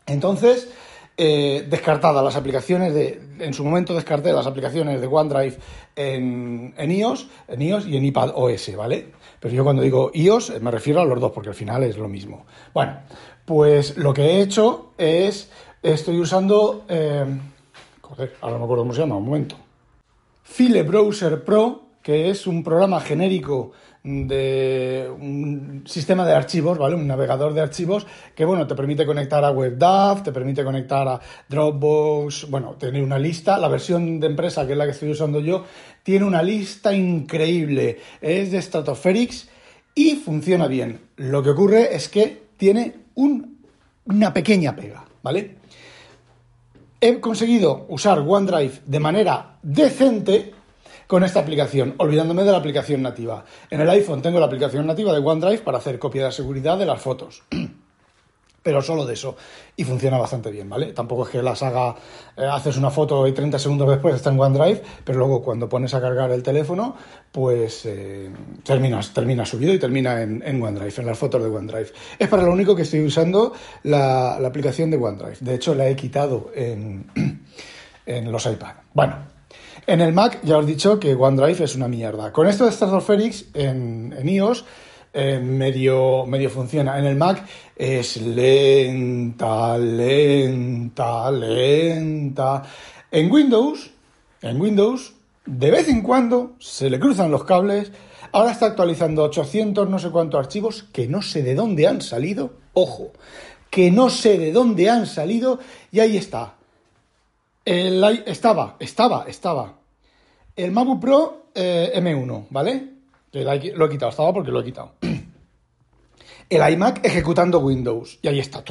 Entonces, 0.07 0.71
eh, 1.19 1.67
descartadas 1.69 2.25
las 2.25 2.35
aplicaciones 2.37 2.95
de. 2.95 3.21
En 3.41 3.53
su 3.53 3.63
momento 3.63 3.95
descarté 3.95 4.33
las 4.33 4.47
aplicaciones 4.47 5.03
de 5.03 5.07
OneDrive 5.07 5.59
en, 5.97 6.73
en, 6.79 6.91
iOS, 6.91 7.29
en 7.47 7.61
iOS 7.61 7.87
y 7.87 7.99
en 7.99 8.05
iPad 8.07 8.33
OS, 8.35 8.75
¿vale? 8.75 9.09
Pero 9.41 9.55
yo 9.55 9.65
cuando 9.65 9.83
digo 9.83 10.13
iOS 10.15 10.63
me 10.63 10.71
refiero 10.71 11.03
a 11.03 11.05
los 11.05 11.21
dos, 11.21 11.33
porque 11.33 11.51
al 11.51 11.55
final 11.55 11.83
es 11.83 11.99
lo 11.99 12.09
mismo. 12.09 12.47
Bueno, 12.73 13.01
pues 13.45 13.99
lo 13.99 14.15
que 14.15 14.23
he 14.23 14.41
hecho 14.41 14.93
es. 14.97 15.51
Estoy 15.83 16.19
usando. 16.19 16.87
Eh, 16.89 17.27
ahora 18.41 18.55
no 18.55 18.59
me 18.61 18.65
acuerdo 18.65 18.85
cómo 18.85 18.95
se 18.95 19.01
llama, 19.01 19.19
un 19.19 19.27
momento. 19.27 19.57
File 20.45 20.83
Browser 20.83 21.43
Pro, 21.43 21.89
que 22.03 22.31
es 22.31 22.47
un 22.47 22.63
programa 22.63 23.01
genérico 23.01 23.73
de 24.05 25.11
un 25.19 25.85
sistema 25.87 26.27
de 26.27 26.35
archivos, 26.35 26.77
¿vale? 26.77 26.95
Un 26.95 27.07
navegador 27.07 27.55
de 27.55 27.63
archivos 27.63 28.07
que, 28.35 28.45
bueno, 28.45 28.67
te 28.67 28.75
permite 28.75 29.07
conectar 29.07 29.43
a 29.43 29.51
WebDAV, 29.51 30.23
te 30.23 30.31
permite 30.31 30.63
conectar 30.63 31.09
a 31.09 31.19
Dropbox, 31.49 32.51
bueno, 32.51 32.77
tener 32.79 33.03
una 33.03 33.19
lista. 33.19 33.59
La 33.59 33.69
versión 33.69 34.21
de 34.21 34.27
empresa, 34.27 34.67
que 34.67 34.73
es 34.73 34.79
la 34.79 34.85
que 34.85 34.91
estoy 34.91 35.11
usando 35.11 35.41
yo, 35.41 35.65
tiene 36.03 36.27
una 36.27 36.43
lista 36.43 36.93
increíble. 36.95 37.99
Es 38.21 38.53
de 38.53 38.61
Stratoferix 38.61 39.49
y 39.95 40.17
funciona 40.17 40.69
bien. 40.69 41.01
Lo 41.17 41.43
que 41.43 41.51
ocurre 41.51 41.97
es 41.97 42.11
que 42.11 42.43
tiene 42.59 42.95
una 43.15 44.35
pequeña 44.35 44.77
pega, 44.77 45.07
¿vale? 45.23 45.57
He 47.05 47.21
conseguido 47.21 47.85
usar 47.91 48.21
OneDrive 48.21 48.81
de 48.87 48.99
manera 48.99 49.59
decente 49.63 50.55
con 51.07 51.23
esta 51.23 51.41
aplicación, 51.41 51.97
olvidándome 51.99 52.45
de 52.45 52.51
la 52.51 52.57
aplicación 52.57 53.03
nativa. 53.03 53.45
En 53.69 53.83
el 53.83 53.91
iPhone 53.91 54.23
tengo 54.23 54.41
la 54.41 54.47
aplicación 54.47 54.87
nativa 54.87 55.13
de 55.13 55.19
OneDrive 55.19 55.59
para 55.59 55.77
hacer 55.77 55.99
copia 55.99 56.25
de 56.25 56.33
seguridad 56.33 56.79
de 56.79 56.87
las 56.87 57.03
fotos. 57.03 57.43
Pero 58.65 58.81
solo 58.81 59.05
de 59.05 59.13
eso. 59.13 59.37
Y 59.77 59.85
funciona 59.85 60.17
bastante 60.17 60.51
bien, 60.51 60.69
¿vale? 60.71 60.95
Tampoco 60.95 61.25
es 61.25 61.29
que 61.29 61.43
las 61.43 61.63
haga, 61.63 61.95
eh, 62.37 62.47
haces 62.51 62.79
una 62.79 62.91
foto 62.91 63.29
y 63.29 63.33
30 63.33 63.59
segundos 63.59 63.89
después 63.91 64.15
está 64.15 64.31
en 64.31 64.41
OneDrive, 64.41 64.83
pero 65.05 65.19
luego 65.19 65.43
cuando 65.43 65.69
pones 65.69 65.93
a 65.93 66.01
cargar 66.01 66.31
el 66.31 66.43
teléfono, 66.43 66.97
pues 67.31 67.85
eh, 67.85 68.31
terminas, 68.65 69.13
termina 69.13 69.45
subido 69.45 69.75
y 69.75 69.79
termina 69.79 70.23
en, 70.23 70.63
OneDrive, 70.63 70.95
en 70.97 71.07
las 71.07 71.19
fotos 71.19 71.43
de 71.43 71.51
OneDrive. 71.51 71.93
Es 72.19 72.29
para 72.29 72.43
lo 72.43 72.53
único 72.53 72.75
que 72.75 72.83
estoy 72.83 73.05
usando 73.05 73.53
la, 73.83 74.37
aplicación 74.37 74.91
de 74.91 74.97
OneDrive. 74.97 75.37
De 75.41 75.55
hecho, 75.55 75.75
la 75.75 75.87
he 75.87 75.95
quitado 75.95 76.51
en, 76.55 77.11
en 78.07 78.33
los 78.33 78.47
iPad. 78.47 78.73
Bueno, 78.95 79.17
en 79.87 80.01
el 80.01 80.15
Mac 80.15 80.41
ya 80.43 80.57
os 80.57 80.65
he 80.65 80.69
dicho 80.69 80.99
que 80.99 81.15
OneDrive 81.15 81.65
es 81.65 81.77
una 81.77 81.89
mierda. 81.89 82.33
Con 82.33 82.47
esto 82.47 82.65
de 82.65 83.35
en, 83.55 84.15
en 84.17 84.29
iOS 84.29 84.65
eh, 85.17 85.39
medio, 85.39 86.27
medio 86.27 86.51
funciona. 86.51 86.99
En 86.99 87.05
el 87.05 87.15
Mac 87.15 87.45
es 87.77 88.17
lenta, 88.17 89.79
lenta, 89.79 91.31
lenta. 91.31 92.63
En 93.11 93.31
Windows, 93.31 93.91
en 94.43 94.61
Windows, 94.61 95.15
de 95.47 95.71
vez 95.71 95.89
en 95.89 96.03
cuando 96.03 96.53
se 96.59 96.91
le 96.91 96.99
cruzan 96.99 97.31
los 97.31 97.45
cables. 97.45 97.93
Ahora 98.33 98.53
está 98.53 98.67
actualizando 98.67 99.23
800 99.23 99.89
no 99.89 99.99
sé 99.99 100.11
cuántos 100.11 100.41
archivos 100.41 100.85
que 100.93 101.07
no 101.07 101.23
sé 101.23 101.43
de 101.43 101.55
dónde 101.55 101.87
han 101.87 102.01
salido. 102.01 102.55
Ojo, 102.73 103.13
que 103.71 103.91
no 103.91 104.11
sé 104.11 104.39
de 104.39 104.53
dónde 104.53 104.91
han 104.91 105.07
salido 105.07 105.61
y 105.93 106.01
ahí 106.01 106.17
está 106.17 106.55
el, 107.65 108.05
estaba, 108.27 108.77
estaba, 108.79 109.25
estaba. 109.27 109.75
El 110.57 110.73
MacBook 110.73 111.01
Pro 111.01 111.47
eh, 111.55 111.93
M1, 111.97 112.47
¿vale? 112.51 112.91
Lo 113.33 113.87
he 113.87 113.91
quitado, 113.91 114.11
estaba 114.11 114.33
porque 114.33 114.51
lo 114.51 114.61
he 114.61 114.65
quitado. 114.65 114.93
El 116.49 116.73
iMac 116.73 117.05
ejecutando 117.05 117.59
Windows. 117.61 118.19
Y 118.23 118.29
ahí 118.29 118.41
está. 118.41 118.65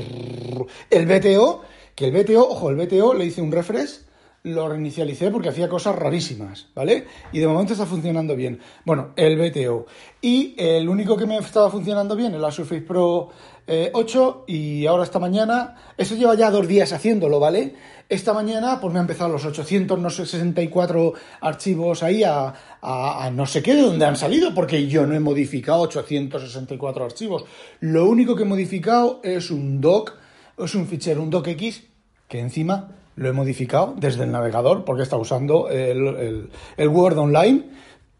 El 0.90 1.06
BTO, 1.06 1.62
que 1.96 2.06
el 2.08 2.12
BTO, 2.12 2.50
ojo, 2.50 2.70
el 2.70 2.76
BTO 2.76 3.14
le 3.14 3.26
hice 3.26 3.42
un 3.42 3.52
refresh 3.52 4.02
lo 4.44 4.68
reinicialicé 4.68 5.32
porque 5.32 5.50
hacía 5.50 5.70
cosas 5.70 5.96
rarísimas, 5.96 6.68
¿vale? 6.76 7.06
Y 7.32 7.40
de 7.40 7.48
momento 7.48 7.74
está 7.74 7.86
funcionando 7.86 8.36
bien. 8.36 8.60
Bueno, 8.86 9.12
el 9.16 9.38
BTO. 9.38 9.86
Y 10.22 10.54
el 10.58 10.90
único 10.90 11.16
que 11.16 11.26
me 11.26 11.38
estaba 11.38 11.72
funcionando 11.72 12.16
bien 12.16 12.36
es 12.36 12.42
la 12.42 12.52
Surface 12.52 12.82
Pro 12.82 13.30
8 13.66 14.46
eh, 14.48 14.52
y 14.52 14.86
ahora 14.86 15.04
esta 15.04 15.20
mañana, 15.20 15.76
eso 15.98 16.16
lleva 16.16 16.36
ya 16.36 16.52
dos 16.52 16.68
días 16.68 16.92
haciéndolo, 16.92 17.40
¿vale? 17.40 17.76
Esta 18.10 18.34
mañana 18.34 18.82
pues 18.82 18.92
me 18.92 19.00
han 19.00 19.06
empezado 19.06 19.32
los 19.32 19.46
864 19.46 21.14
archivos 21.40 22.04
ahí 22.04 22.26
a, 22.26 22.54
a, 22.82 23.32
no 23.34 23.46
sé 23.46 23.64
qué 23.64 23.76
de 23.76 23.84
dónde 23.84 24.06
han 24.06 24.18
salido, 24.18 24.54
porque 24.54 24.88
yo 24.88 25.08
no 25.08 25.16
he 25.16 25.22
modificado 25.22 25.80
864 25.84 27.06
archivos. 27.06 27.46
Lo 27.80 28.10
único 28.10 28.36
que 28.36 28.44
he 28.44 28.46
modificado 28.46 29.22
es 29.24 29.50
un 29.50 29.80
doc, 29.80 30.18
es 30.58 30.76
un 30.76 30.86
fichero, 30.86 31.24
un 31.24 31.30
docx, 31.30 31.84
que 32.28 32.40
encima 32.40 32.90
lo 33.16 33.30
he 33.30 33.32
modificado 33.32 33.94
desde 33.98 34.24
el 34.24 34.32
navegador 34.32 34.86
porque 34.86 35.04
está 35.04 35.18
usando 35.18 35.70
el, 35.70 36.50
Word 36.78 37.18
Online, 37.18 37.64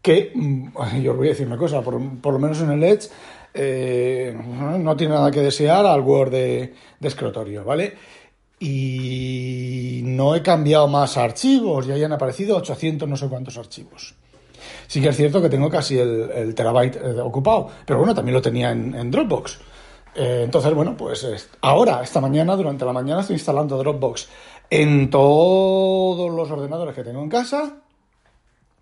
que 0.00 0.32
mm, 0.34 1.00
yo 1.02 1.12
os 1.12 1.16
voy 1.16 1.28
a 1.28 1.30
decir 1.30 1.46
una 1.46 1.56
cosa, 1.56 1.80
por, 1.82 1.94
lo 1.94 2.38
menos 2.38 2.60
en 2.60 2.70
el 2.70 2.84
Edge 2.84 3.08
eh, 3.54 4.36
no 4.36 4.96
tiene 4.96 5.14
nada 5.14 5.30
que 5.30 5.40
desear 5.40 5.86
al 5.86 6.00
Word 6.00 6.30
de, 6.30 6.74
escritorio, 7.00 7.64
¿vale? 7.64 7.94
Y 8.58 10.00
no 10.04 10.34
he 10.34 10.42
cambiado 10.42 10.88
más 10.88 11.16
archivos, 11.16 11.86
ya 11.86 11.94
hayan 11.94 12.12
aparecido 12.12 12.56
800 12.56 13.08
no 13.08 13.16
sé 13.16 13.28
cuántos 13.28 13.56
archivos. 13.58 14.14
Sí 14.86 15.00
que 15.00 15.08
es 15.08 15.16
cierto 15.16 15.40
que 15.40 15.48
tengo 15.48 15.70
casi 15.70 15.98
el, 15.98 16.54
terabyte 16.54 16.96
eh, 16.96 17.20
ocupado, 17.20 17.68
pero 17.86 17.98
bueno, 17.98 18.14
también 18.14 18.34
lo 18.34 18.42
tenía 18.42 18.70
en, 18.70 19.10
Dropbox. 19.10 19.58
Eh, 20.16 20.42
entonces, 20.44 20.72
bueno, 20.74 20.96
pues 20.96 21.48
ahora, 21.60 22.02
esta 22.02 22.20
mañana, 22.20 22.56
durante 22.56 22.84
la 22.84 22.92
mañana, 22.92 23.20
estoy 23.20 23.34
instalando 23.34 23.76
Dropbox 23.78 24.28
en 24.82 25.08
todos 25.08 26.32
los 26.32 26.50
ordenadores 26.50 26.96
que 26.96 27.04
tengo 27.04 27.22
en 27.22 27.28
casa, 27.28 27.76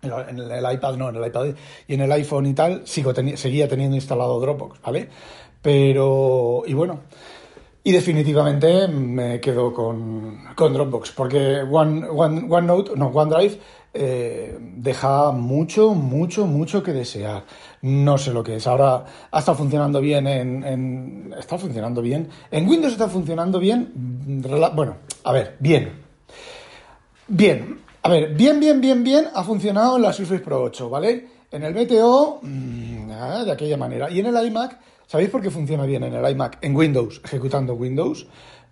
en 0.01 0.39
el, 0.39 0.73
iPad 0.73 0.95
no, 0.95 1.09
en 1.09 1.15
el 1.17 1.27
iPad 1.27 1.49
y 1.87 1.93
en 1.93 2.01
el 2.01 2.11
iPhone 2.13 2.47
y 2.47 2.53
tal, 2.55 2.81
sigo 2.87 3.13
seguía 3.13 3.67
teniendo 3.67 3.95
instalado 3.95 4.39
Dropbox, 4.39 4.81
¿vale? 4.81 5.07
Pero, 5.61 6.63
y 6.65 6.73
bueno, 6.73 7.01
y 7.83 7.91
definitivamente 7.91 8.87
me 8.87 9.41
quedo 9.41 9.73
con, 9.73 10.39
Dropbox, 10.55 11.11
porque 11.11 11.61
One, 11.61 12.07
One, 12.07 12.61
no, 12.61 13.07
OneDrive 13.07 13.59
eh, 13.93 14.57
deja 14.59 15.31
mucho, 15.31 15.93
mucho, 15.93 16.47
mucho 16.47 16.81
que 16.81 16.93
desear. 16.93 17.43
No 17.81 18.17
sé 18.17 18.31
lo 18.33 18.41
que 18.41 18.55
es. 18.55 18.67
Ahora 18.67 19.05
ha 19.29 19.41
funcionando 19.41 19.99
bien 19.99 20.25
en, 20.27 21.33
está 21.37 21.57
funcionando 21.57 22.01
bien. 22.01 22.29
En 22.49 22.67
Windows 22.67 22.93
está 22.93 23.09
funcionando 23.09 23.59
bien. 23.59 23.91
Bueno, 24.73 24.95
a 25.25 25.33
ver, 25.33 25.57
bien. 25.59 25.91
Bien. 27.27 27.79
A 28.01 28.09
ver, 28.09 28.33
bien, 28.33 28.59
bien, 28.59 28.79
bien, 28.81 29.03
bien 29.03 29.27
ha 29.33 29.43
funcionado 29.43 29.97
en 29.97 30.03
la 30.03 30.13
Surface 30.13 30.41
Pro 30.41 30.63
8, 30.63 30.89
¿vale? 30.89 31.27
En 31.51 31.63
el 31.63 31.73
BTO, 31.73 32.39
mm, 32.41 33.11
ah, 33.11 33.43
de 33.45 33.51
aquella 33.51 33.77
manera. 33.77 34.09
Y 34.09 34.19
en 34.19 34.25
el 34.25 34.47
iMac, 34.47 34.79
¿sabéis 35.13 35.29
por 35.29 35.43
qué 35.43 35.51
funciona 35.51 35.85
bien 35.85 36.03
en 36.05 36.15
el 36.15 36.31
iMac? 36.31 36.57
En 36.61 36.75
Windows, 36.75 37.21
ejecutando 37.23 37.75
Windows. 37.75 38.25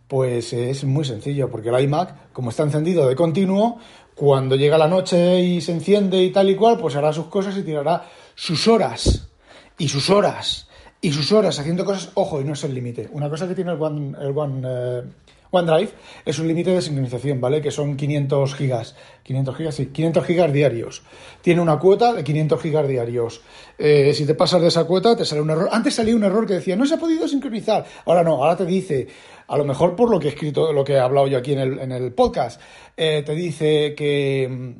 Pues 0.07 0.53
es 0.53 0.83
muy 0.85 1.05
sencillo, 1.05 1.51
porque 1.51 1.69
el 1.69 1.79
iMac, 1.83 2.31
como 2.33 2.49
está 2.49 2.63
encendido 2.63 3.07
de 3.07 3.15
continuo, 3.15 3.77
cuando 4.15 4.55
llega 4.55 4.75
la 4.79 4.87
noche 4.87 5.39
y 5.39 5.61
se 5.61 5.71
enciende 5.71 6.19
y 6.23 6.31
tal 6.31 6.49
y 6.49 6.55
cual, 6.55 6.79
pues 6.79 6.95
hará 6.95 7.13
sus 7.13 7.27
cosas 7.27 7.55
y 7.57 7.61
tirará 7.61 8.09
sus 8.33 8.67
horas 8.67 9.29
y 9.77 9.87
sus 9.87 10.09
horas 10.09 10.67
y 11.01 11.11
sus 11.11 11.31
horas 11.31 11.59
haciendo 11.59 11.83
cosas. 11.83 12.11
Ojo, 12.13 12.39
y 12.39 12.43
no 12.43 12.53
es 12.53 12.63
el 12.63 12.73
límite. 12.73 13.09
Una 13.11 13.29
cosa 13.29 13.47
que 13.47 13.55
tiene 13.55 13.71
el 13.71 13.81
One, 13.81 14.15
el 14.21 14.33
eh, 14.65 15.03
OneDrive 15.49 15.89
es 16.23 16.39
un 16.39 16.47
límite 16.47 16.71
de 16.71 16.81
sincronización, 16.81 17.41
¿vale? 17.41 17.61
Que 17.61 17.71
son 17.71 17.97
500 17.97 18.55
gigas. 18.55 18.95
500 19.23 19.55
gigas, 19.55 19.75
sí, 19.75 19.87
500 19.87 20.25
gigas 20.25 20.53
diarios. 20.53 21.03
Tiene 21.41 21.61
una 21.61 21.79
cuota 21.79 22.13
de 22.13 22.23
500 22.23 22.61
gigas 22.61 22.87
diarios. 22.87 23.41
Eh, 23.77 24.13
si 24.13 24.25
te 24.25 24.35
pasas 24.35 24.61
de 24.61 24.67
esa 24.67 24.85
cuota, 24.85 25.15
te 25.15 25.25
sale 25.25 25.41
un 25.41 25.49
error. 25.49 25.69
Antes 25.71 25.95
salía 25.95 26.15
un 26.15 26.23
error 26.23 26.45
que 26.45 26.53
decía, 26.53 26.75
no 26.75 26.85
se 26.85 26.93
ha 26.93 26.97
podido 26.97 27.27
sincronizar. 27.27 27.85
Ahora 28.05 28.23
no, 28.23 28.35
ahora 28.35 28.55
te 28.55 28.65
dice, 28.65 29.07
a 29.47 29.57
lo 29.57 29.65
mejor 29.65 29.95
por 29.95 30.09
lo 30.09 30.19
que 30.19 30.27
he 30.27 30.31
escrito, 30.31 30.71
lo 30.71 30.83
que 30.83 30.93
he 30.93 30.99
hablado 30.99 31.27
yo 31.27 31.37
aquí 31.37 31.53
en 31.53 31.91
el, 31.91 32.13
podcast, 32.13 32.61
eh, 32.95 33.23
te 33.25 33.33
dice 33.33 33.95
que 33.95 34.75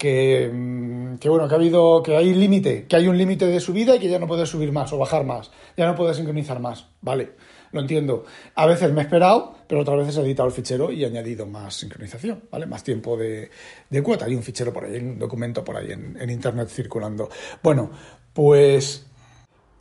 que, 0.00 0.50
bueno, 1.26 1.46
que 1.46 1.54
ha 1.54 1.58
habido, 1.58 2.02
que 2.02 2.16
hay 2.16 2.32
límite, 2.32 2.86
que 2.86 2.96
hay 2.96 3.06
un 3.06 3.18
límite 3.18 3.44
de 3.44 3.60
subida 3.60 3.96
y 3.96 3.98
que 3.98 4.08
ya 4.08 4.18
no 4.18 4.26
puedes 4.26 4.48
subir 4.48 4.72
más 4.72 4.90
o 4.94 4.98
bajar 4.98 5.24
más, 5.24 5.50
ya 5.76 5.86
no 5.86 5.94
puedes 5.94 6.16
sincronizar 6.16 6.58
más, 6.58 6.86
vale 7.02 7.34
lo 7.72 7.80
entiendo. 7.80 8.24
A 8.56 8.66
veces 8.66 8.92
me 8.92 9.00
he 9.00 9.04
esperado, 9.04 9.54
pero 9.68 9.82
otras 9.82 9.98
veces 9.98 10.16
he 10.16 10.22
editado 10.22 10.48
el 10.48 10.54
fichero 10.54 10.90
y 10.90 11.04
he 11.04 11.06
añadido 11.06 11.46
más 11.46 11.74
sincronización, 11.74 12.42
¿vale? 12.50 12.66
Más 12.66 12.82
tiempo 12.82 13.16
de, 13.16 13.50
cuota. 14.02 14.24
Hay 14.24 14.34
un 14.34 14.42
fichero 14.42 14.72
por 14.72 14.86
ahí, 14.86 14.96
un 14.96 15.20
documento 15.20 15.62
por 15.62 15.76
ahí 15.76 15.92
en, 15.92 16.30
internet 16.30 16.68
circulando. 16.68 17.28
Bueno, 17.62 17.90
pues 18.32 19.06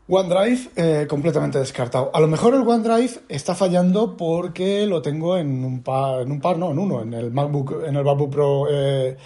OneDrive 0.08 0.70
eh, 0.76 1.08
completamente 1.08 1.58
descartado. 1.58 2.12
A 2.14 2.20
lo 2.20 2.28
mejor 2.28 2.54
el 2.54 2.62
OneDrive 2.62 3.22
está 3.28 3.56
fallando 3.56 4.16
porque 4.16 4.86
lo 4.86 5.02
tengo 5.02 5.36
en 5.38 5.66
un 5.66 5.82
par, 5.82 6.22
en 6.22 6.32
un 6.32 6.42
par, 6.42 6.60
no, 6.60 6.70
en 6.70 6.78
uno, 6.78 7.02
en 7.02 7.16
el 7.16 7.32
MacBook, 7.32 7.86
en 7.88 7.96
el 7.96 8.04
MacBook 8.04 8.32
Pro. 8.32 8.68
Eh, 8.70 9.18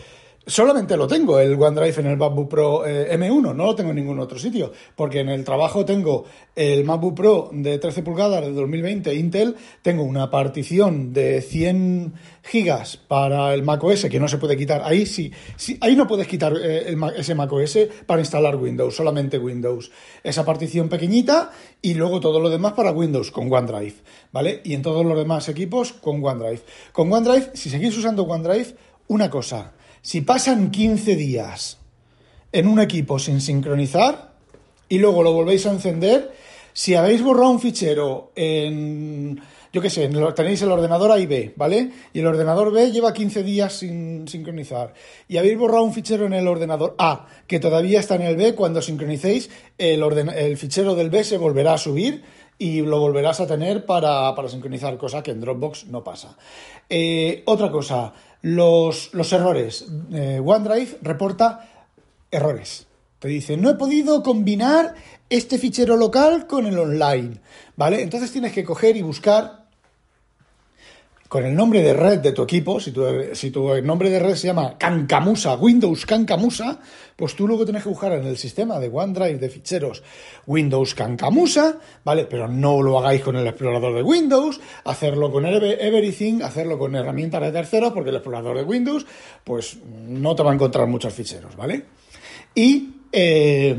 Solamente 0.46 0.98
lo 0.98 1.08
tengo, 1.08 1.40
el 1.40 1.54
OneDrive 1.54 2.02
en 2.02 2.06
el 2.08 2.18
MacBook 2.18 2.50
Pro 2.50 2.86
eh, 2.86 3.18
M1, 3.18 3.56
no 3.56 3.66
lo 3.66 3.76
tengo 3.76 3.92
en 3.92 3.96
ningún 3.96 4.20
otro 4.20 4.38
sitio, 4.38 4.74
porque 4.94 5.22
en 5.22 5.30
el 5.30 5.46
trabajo 5.46 5.86
tengo 5.86 6.26
el 6.54 6.84
MacBook 6.84 7.16
Pro 7.16 7.50
de 7.54 7.80
13 7.80 8.04
pulgadas 8.04 8.42
de 8.42 8.52
2020 8.52 9.16
Intel, 9.16 9.56
tengo 9.82 10.04
una 10.04 10.30
partición 10.30 11.14
de 11.14 11.42
100 11.42 12.16
gigas 12.44 12.98
para 12.98 13.54
el 13.54 13.64
macOS 13.64 14.08
que 14.12 14.20
no 14.20 14.28
se 14.28 14.38
puede 14.38 14.58
quitar, 14.58 14.82
ahí 14.84 15.06
sí, 15.06 15.32
sí 15.56 15.78
ahí 15.80 15.96
no 15.96 16.08
puedes 16.08 16.28
quitar 16.28 16.54
eh, 16.58 16.90
el, 16.90 17.02
ese 17.16 17.36
macOS 17.36 17.78
para 18.06 18.20
instalar 18.20 18.58
Windows, 18.58 18.94
solamente 18.94 19.38
Windows. 19.38 19.92
Esa 20.26 20.44
partición 20.44 20.90
pequeñita 20.90 21.52
y 21.82 21.94
luego 21.94 22.20
todo 22.20 22.42
lo 22.42 22.50
demás 22.50 22.74
para 22.74 22.92
Windows 22.92 23.32
con 23.32 23.52
OneDrive, 23.52 23.96
¿vale? 24.34 24.60
Y 24.66 24.74
en 24.74 24.82
todos 24.82 25.06
los 25.06 25.18
demás 25.18 25.48
equipos 25.48 25.94
con 25.94 26.22
OneDrive. 26.22 26.64
Con 26.92 27.14
OneDrive, 27.14 27.52
si 27.54 27.70
seguís 27.70 27.98
usando 27.98 28.24
OneDrive, 28.24 28.76
una 29.08 29.30
cosa 29.30 29.72
Si 30.04 30.20
pasan 30.20 30.70
15 30.70 31.16
días 31.16 31.78
en 32.52 32.68
un 32.68 32.82
equipo 32.82 33.20
sin 33.20 33.40
sincronizar 33.40 34.34
y 34.90 34.98
luego 34.98 35.24
lo 35.24 35.32
volvéis 35.32 35.66
a 35.66 35.72
encender, 35.72 36.34
si 36.74 36.94
habéis 36.94 37.24
borrado 37.24 37.52
un 37.52 37.62
fichero 37.62 38.34
en, 38.36 39.40
yo 39.72 39.82
qué 39.82 39.90
sé, 39.90 40.10
tenéis 40.36 40.62
el 40.62 40.72
ordenador 40.72 41.10
A 41.10 41.20
y 41.20 41.26
B, 41.26 41.54
¿vale? 41.56 41.90
Y 42.12 42.20
el 42.20 42.28
ordenador 42.28 42.74
B 42.74 42.92
lleva 42.92 43.14
15 43.14 43.44
días 43.44 43.72
sin 43.72 44.28
sincronizar. 44.28 44.94
Y 45.30 45.38
habéis 45.38 45.58
borrado 45.58 45.86
un 45.86 45.94
fichero 45.94 46.26
en 46.26 46.34
el 46.34 46.50
ordenador 46.50 46.96
A, 46.98 47.28
que 47.48 47.62
todavía 47.62 48.02
está 48.02 48.16
en 48.16 48.24
el 48.24 48.36
B, 48.36 48.56
cuando 48.56 48.82
sincronicéis, 48.82 49.50
el, 49.78 50.58
fichero 50.58 50.96
del 50.96 51.12
B 51.12 51.24
se 51.24 51.38
volverá 51.38 51.76
a 51.76 51.78
subir 51.78 52.24
y 52.58 52.82
lo 52.82 53.00
volverás 53.00 53.40
a 53.40 53.48
tener 53.48 53.86
para, 53.86 54.36
sincronizar, 54.50 54.98
cosa 54.98 55.24
que 55.24 55.32
en 55.32 55.40
Dropbox 55.40 55.86
no 55.86 56.04
pasa. 56.04 56.38
Eh, 56.90 57.42
otra 57.46 57.72
cosa, 57.72 58.14
los, 58.44 59.14
los 59.14 59.34
errores. 59.34 59.86
Eh, 60.12 60.40
OneDrive 60.44 61.00
reporta 61.02 61.68
errores. 62.30 62.86
Te 63.18 63.30
dice, 63.30 63.58
no 63.58 63.70
he 63.70 63.76
podido 63.76 64.22
combinar 64.22 64.94
este 65.30 65.58
fichero 65.58 65.96
local 65.96 66.46
con 66.46 66.68
el 66.68 66.78
online, 66.78 67.40
¿vale? 67.78 68.04
Entonces 68.04 68.32
tienes 68.32 68.52
que 68.52 68.66
coger 68.66 68.98
y 68.98 69.02
buscar 69.02 69.63
con 71.34 71.48
el 71.48 71.56
nombre 71.56 71.82
de 71.82 71.96
red 71.96 72.20
de 72.20 72.32
tu 72.32 72.44
equipo, 72.44 72.80
si 72.80 72.92
tu, 72.92 73.04
si 73.34 73.50
tu 73.50 73.82
nombre 73.82 74.12
de 74.12 74.20
red 74.20 74.36
se 74.36 74.46
llama 74.46 74.78
Cancamusa, 74.78 75.56
Windows 75.56 76.06
Cancamusa, 76.06 76.80
pues 77.16 77.36
tú 77.36 77.48
luego 77.48 77.66
tienes 77.66 77.82
que 77.82 77.90
buscar 77.90 78.12
en 78.12 78.28
el 78.28 78.38
sistema 78.38 78.80
de 78.80 78.88
OneDrive 78.88 79.40
de 79.40 79.50
ficheros 79.50 80.04
Windows 80.46 80.94
Cancamusa, 80.94 81.80
¿vale? 82.06 82.28
Pero 82.30 82.48
no 82.48 82.84
lo 82.84 83.00
hagáis 83.00 83.24
con 83.24 83.36
el 83.36 83.48
explorador 83.48 83.96
de 83.96 84.04
Windows, 84.04 84.62
hacerlo 84.84 85.32
con 85.32 85.48
Everything, 85.48 86.44
hacerlo 86.44 86.78
con 86.78 86.96
herramientas 86.96 87.42
de 87.42 87.52
terceros, 87.52 87.94
porque 87.94 88.12
el 88.12 88.18
explorador 88.18 88.56
de 88.56 88.64
Windows, 88.66 89.04
pues 89.44 89.80
no 90.08 90.36
te 90.36 90.44
va 90.44 90.52
a 90.52 90.54
encontrar 90.54 90.86
muchos 90.86 91.16
ficheros, 91.16 91.56
¿vale? 91.56 91.84
Y 92.54 92.90
eh, 93.12 93.76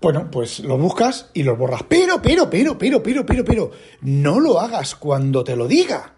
bueno, 0.00 0.30
pues 0.30 0.60
lo 0.60 0.76
buscas 0.76 1.30
y 1.34 1.42
lo 1.42 1.56
borras. 1.56 1.82
Pero, 1.88 2.20
pero, 2.22 2.50
pero, 2.50 2.78
pero, 2.78 3.02
pero, 3.02 3.24
pero, 3.24 3.44
pero, 3.44 3.70
no 4.02 4.40
lo 4.40 4.60
hagas 4.60 4.94
cuando 4.94 5.42
te 5.42 5.56
lo 5.56 5.66
diga. 5.66 6.14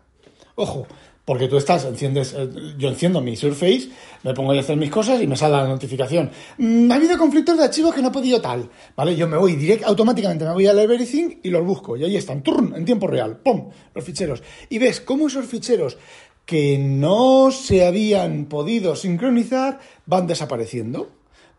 Ojo, 0.57 0.87
porque 1.25 1.47
tú 1.47 1.59
estás, 1.59 1.85
enciendes, 1.85 2.35
eh, 2.37 2.49
yo 2.79 2.89
enciendo 2.89 3.21
mi 3.21 3.37
Surface, 3.37 3.91
me 4.25 4.35
pongo 4.35 4.53
a 4.53 4.59
hacer 4.59 4.77
mis 4.77 4.91
cosas 4.91 5.21
y 5.23 5.27
me 5.27 5.37
sale 5.37 5.57
la 5.57 5.69
notificación. 5.69 6.31
Mm, 6.57 6.91
ha 6.91 6.95
habido 6.97 7.17
conflictos 7.19 7.59
de 7.59 7.65
archivos 7.65 7.95
que 7.95 8.03
no 8.03 8.09
he 8.09 8.11
podido 8.11 8.41
tal. 8.41 8.69
¿Vale? 8.97 9.15
Yo 9.15 9.29
me 9.29 9.37
voy 9.37 9.55
directo, 9.55 9.87
automáticamente 9.87 10.45
me 10.45 10.55
voy 10.55 10.67
al 10.67 10.79
Everything 10.79 11.37
y 11.43 11.51
los 11.51 11.65
busco. 11.65 11.97
Y 11.97 12.05
ahí 12.05 12.17
están, 12.17 12.43
turn, 12.43 12.75
en 12.75 12.85
tiempo 12.85 13.07
real, 13.07 13.37
¡pum! 13.37 13.71
Los 13.95 14.05
ficheros. 14.05 14.43
Y 14.71 14.79
ves 14.79 15.03
cómo 15.03 15.29
esos 15.29 15.45
ficheros 15.45 15.99
que 16.47 16.79
no 16.79 17.51
se 17.51 17.87
habían 17.87 18.47
podido 18.47 18.97
sincronizar 18.97 19.81
van 20.07 20.27
desapareciendo. 20.27 21.11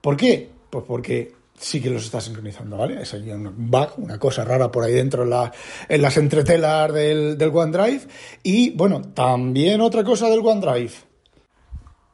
¿Por 0.01 0.17
qué? 0.17 0.49
Pues 0.71 0.83
porque 0.87 1.38
sí 1.59 1.81
que 1.81 1.89
los 1.89 2.05
está 2.05 2.21
sincronizando, 2.21 2.77
¿vale? 2.77 3.01
Es 3.01 3.13
ahí 3.13 3.29
un 3.29 3.69
bug, 3.69 3.89
una 3.97 4.17
cosa 4.17 4.45
rara 4.45 4.71
por 4.71 4.83
ahí 4.83 4.93
dentro 4.93 5.23
en, 5.23 6.01
las 6.01 6.17
entretelas 6.17 6.93
del, 6.93 7.37
OneDrive. 7.41 8.01
Y 8.43 8.71
bueno, 8.71 9.01
también 9.13 9.81
otra 9.81 10.03
cosa 10.03 10.29
del 10.29 10.39
OneDrive. 10.39 11.09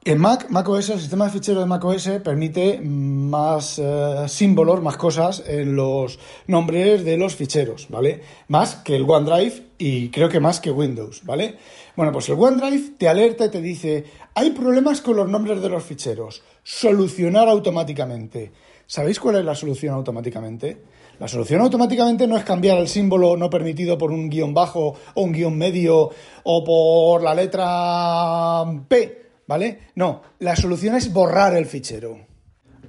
En 0.07 0.19
Mac, 0.19 0.51
macOS, 0.51 0.91
el 0.91 0.99
sistema 0.99 1.25
de 1.25 1.31
fichero 1.31 1.61
de 1.61 1.65
macOS 1.65 2.07
permite 2.23 2.79
más 2.79 3.79
eh, 3.79 4.25
símbolos, 4.27 4.83
más 4.83 4.97
cosas 4.97 5.43
en 5.47 5.75
los 5.75 6.19
nombres 6.45 7.03
de 7.03 7.17
los 7.17 7.35
ficheros, 7.35 7.87
¿vale? 7.89 8.21
Más 8.47 8.75
que 8.75 8.95
el 8.95 9.09
OneDrive 9.09 9.69
y 9.79 10.09
creo 10.09 10.29
que 10.29 10.39
más 10.39 10.59
que 10.59 10.69
Windows, 10.69 11.23
¿vale? 11.25 11.57
Bueno, 11.95 12.11
pues 12.11 12.29
el 12.29 12.35
OneDrive 12.37 12.91
te 12.99 13.07
alerta 13.07 13.45
y 13.45 13.49
te 13.49 13.61
dice, 13.61 14.05
hay 14.35 14.51
problemas 14.51 15.01
con 15.01 15.15
los 15.15 15.27
nombres 15.27 15.59
de 15.63 15.69
los 15.69 15.83
ficheros, 15.83 16.43
solucionar 16.61 17.47
automáticamente. 17.47 18.51
¿Sabéis 18.87 19.19
cuál 19.19 19.37
es 19.37 19.45
la 19.45 19.55
solución 19.55 19.95
automáticamente? 19.95 20.83
La 21.19 21.27
solución 21.27 21.61
automáticamente 21.61 22.27
no 22.27 22.37
es 22.37 22.43
cambiar 22.43 22.77
el 22.77 22.87
símbolo 22.87 23.37
no 23.37 23.49
permitido 23.49 23.97
por 23.97 24.11
un 24.11 24.29
guion 24.29 24.53
bajo 24.53 24.95
o 25.13 25.21
un 25.21 25.31
guion 25.31 25.57
medio 25.57 26.09
o 26.43 26.63
por 26.63 27.23
la 27.23 27.33
letra 27.33 28.65
P, 28.87 29.21
¿vale? 29.47 29.79
No, 29.95 30.21
la 30.39 30.55
solución 30.55 30.95
es 30.95 31.11
borrar 31.11 31.55
el 31.55 31.65
fichero. 31.65 32.17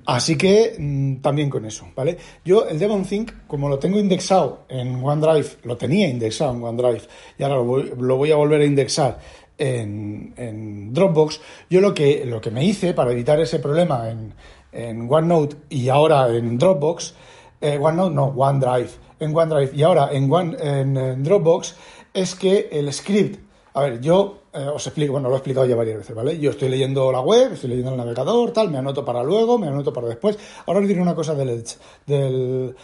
Así 0.07 0.37
que 0.37 0.77
mm, 0.79 1.17
también 1.17 1.51
con 1.51 1.65
eso, 1.65 1.89
¿vale? 1.95 2.17
Yo 2.45 2.69
el 2.69 2.79
DevonThink, 2.79 3.47
como 3.47 3.69
lo 3.69 3.79
tengo 3.79 3.99
indexado 3.99 4.65
en 4.69 5.03
OneDrive, 5.05 5.49
lo 5.65 5.77
tenía 5.77 6.09
indexado 6.09 6.55
en 6.55 6.63
OneDrive 6.63 7.03
y 7.39 7.43
ahora 7.43 7.57
lo 7.57 8.17
voy, 8.17 8.31
a 8.31 8.37
volver 8.37 8.61
a 8.61 8.65
indexar 8.65 9.19
en, 9.59 10.93
Dropbox, 10.93 11.41
yo 11.71 11.81
lo 11.81 11.93
que, 11.93 12.25
lo 12.25 12.41
que 12.41 12.51
me 12.51 12.65
hice 12.65 12.95
para 12.95 13.11
evitar 13.11 13.41
ese 13.41 13.59
problema 13.59 14.09
en, 14.11 14.33
en 14.77 15.09
OneNote 15.11 15.57
y 15.71 15.89
ahora 15.89 16.29
en 16.29 16.59
Dropbox, 16.59 17.15
eh, 17.61 17.79
OneNote 17.81 18.15
no, 18.15 18.27
OneDrive, 18.27 18.91
en 19.19 19.37
OneDrive 19.37 19.71
y 19.75 19.83
ahora 19.83 20.11
en, 20.13 20.33
One, 20.33 20.57
en, 20.61 21.23
Dropbox, 21.23 21.75
es 22.13 22.35
que 22.35 22.69
el 22.71 22.93
script, 22.93 23.41
a 23.75 23.83
ver, 23.83 24.01
yo 24.01 24.43
eh, 24.53 24.69
os 24.73 24.87
explico, 24.87 25.13
bueno, 25.13 25.29
lo 25.29 25.35
he 25.35 25.39
explicado 25.39 25.67
ya 25.67 25.77
varias 25.77 25.99
veces, 25.99 26.15
¿vale? 26.15 26.39
Yo 26.39 26.51
estoy 26.51 26.69
leyendo 26.69 27.11
la 27.11 27.21
web, 27.21 27.53
estoy 27.53 27.71
leyendo 27.71 27.93
el 27.93 27.97
navegador, 27.97 28.53
tal, 28.53 28.71
me 28.71 28.79
anoto 28.79 29.05
para 29.05 29.23
luego, 29.23 29.59
me 29.59 29.69
anoto 29.69 29.93
para 29.93 30.09
después. 30.09 30.39
Ahora 30.67 30.81
os 30.81 30.89
diré 30.89 31.01
una 31.01 31.15
cosa 31.15 31.35
del 31.35 31.49
Edge, 31.51 31.77
del... 32.07 32.77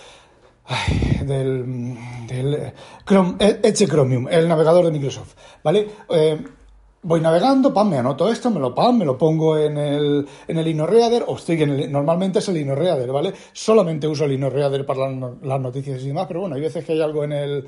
del, 1.25 1.97
del 2.29 2.73
Chrome, 3.05 3.35
Edge 3.39 3.87
Chromium, 3.87 4.29
el 4.31 4.49
navegador 4.49 4.85
de 4.87 4.93
Microsoft, 4.93 5.35
¿vale? 5.63 5.89
Eh, 6.09 6.39
voy 7.03 7.21
navegando, 7.21 7.75
pam, 7.75 7.91
me 7.91 7.99
anoto 7.99 8.31
esto, 8.31 8.51
me 8.51 8.61
lo 8.61 8.75
pam, 8.75 8.99
me 8.99 9.05
lo 9.05 9.19
pongo 9.19 9.59
en 9.59 9.77
el, 9.77 10.27
en 10.47 10.59
el 10.59 10.69
InnoReader, 10.69 11.25
o 11.27 11.37
estoy 11.37 11.63
en 11.63 11.71
el, 11.71 11.93
normalmente 11.93 12.39
es 12.39 12.49
el 12.49 12.59
InnoReader, 12.59 13.11
¿vale? 13.11 13.33
Solamente 13.53 14.07
uso 14.07 14.25
el 14.25 14.33
InnoReader 14.33 14.87
para 14.87 15.11
las 15.11 15.61
noticias 15.61 16.01
y 16.03 16.09
demás, 16.09 16.27
pero 16.29 16.41
bueno, 16.41 16.55
hay 16.55 16.61
veces 16.61 16.85
que 16.85 16.93
hay 16.93 17.01
algo 17.01 17.25
en 17.25 17.33
el, 17.33 17.67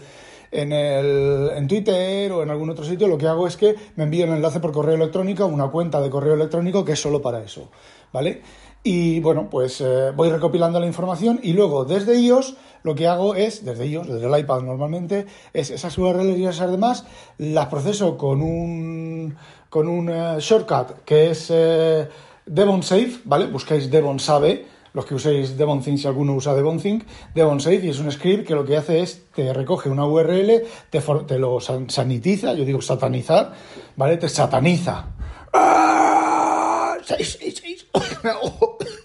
en, 0.52 0.72
el, 0.72 1.50
en 1.56 1.66
Twitter 1.66 2.30
o 2.30 2.42
en 2.44 2.50
algún 2.50 2.70
otro 2.70 2.84
sitio, 2.84 3.08
lo 3.08 3.18
que 3.18 3.26
hago 3.26 3.46
es 3.48 3.56
que 3.56 3.74
me 3.96 4.04
envío 4.04 4.24
un 4.26 4.34
enlace 4.34 4.60
por 4.60 4.70
correo 4.72 4.94
electrónico 4.94 5.46
una 5.46 5.68
cuenta 5.68 6.00
de 6.00 6.10
correo 6.10 6.34
electrónico 6.34 6.84
que 6.84 6.92
es 6.92 7.00
solo 7.00 7.20
para 7.20 7.42
eso, 7.42 7.70
¿vale? 8.12 8.40
Y 8.86 9.18
bueno, 9.20 9.48
pues 9.50 9.80
eh, 9.80 10.12
voy 10.14 10.28
recopilando 10.28 10.78
la 10.78 10.86
información 10.86 11.40
y 11.42 11.54
luego 11.54 11.86
desde 11.86 12.20
iOS 12.20 12.54
lo 12.84 12.94
que 12.94 13.08
hago 13.08 13.34
es, 13.34 13.64
desde 13.64 13.86
iOS, 13.86 14.06
desde 14.06 14.26
el 14.26 14.38
iPad 14.38 14.60
normalmente, 14.60 15.26
es 15.52 15.70
esas 15.70 15.96
URLs 15.98 16.38
y 16.38 16.46
esas 16.46 16.70
demás, 16.70 17.04
las 17.38 17.66
proceso 17.66 18.16
con 18.16 18.42
un, 18.42 19.34
con 19.70 19.88
un 19.88 20.10
eh, 20.10 20.36
shortcut 20.38 21.02
que 21.04 21.30
es 21.30 21.48
eh, 21.50 22.06
Devon 22.44 22.82
Safe, 22.82 23.20
¿vale? 23.24 23.46
Buscáis 23.46 23.90
Devon 23.90 24.20
Sabe, 24.20 24.66
los 24.92 25.06
que 25.06 25.14
uséis 25.14 25.56
DevonThink, 25.56 25.98
si 25.98 26.06
alguno 26.06 26.34
usa 26.34 26.54
DevonThink, 26.54 27.04
Devon 27.34 27.58
Safe 27.58 27.80
y 27.82 27.88
es 27.88 27.98
un 27.98 28.12
script 28.12 28.46
que 28.46 28.54
lo 28.54 28.64
que 28.64 28.76
hace 28.76 29.00
es 29.00 29.24
te 29.34 29.52
recoge 29.52 29.88
una 29.88 30.06
URL, 30.06 30.62
te, 30.90 31.00
te 31.00 31.38
lo 31.38 31.60
sanitiza, 31.60 32.52
yo 32.52 32.64
digo 32.64 32.80
satanizar, 32.80 33.54
¿vale? 33.96 34.18
Te 34.18 34.28
sataniza. 34.28 35.06
¡Ah! 35.52 36.96
¡Seis, 37.02 37.38
seis, 37.40 37.60
seis! 37.60 37.86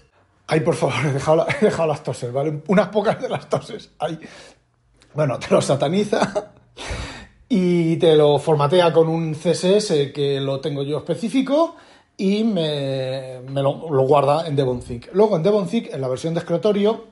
Ay, 0.52 0.60
por 0.60 0.74
favor, 0.74 0.96
he 1.06 1.12
dejado, 1.12 1.86
las 1.86 2.02
toses, 2.02 2.32
¿vale? 2.32 2.60
Unas 2.66 2.88
pocas 2.88 3.22
de 3.22 3.28
las 3.28 3.48
toses. 3.48 3.90
Ay. 4.00 4.18
Bueno, 5.14 5.38
te 5.38 5.46
lo 5.54 5.62
sataniza 5.62 6.52
y 7.48 7.96
te 7.96 8.16
lo 8.16 8.36
formatea 8.40 8.92
con 8.92 9.08
un 9.08 9.32
CSS 9.34 10.12
que 10.12 10.40
lo 10.40 10.60
tengo 10.60 10.82
yo 10.82 10.98
específico 10.98 11.76
y 12.16 12.42
me, 12.42 13.40
lo, 13.62 13.72
guarda 14.04 14.48
en 14.48 14.56
DevonThink. 14.56 15.06
Luego 15.12 15.36
en 15.36 15.44
DevonThink, 15.44 15.94
en 15.94 16.00
la 16.00 16.08
versión 16.08 16.34
de 16.34 16.40
escritorio, 16.40 17.04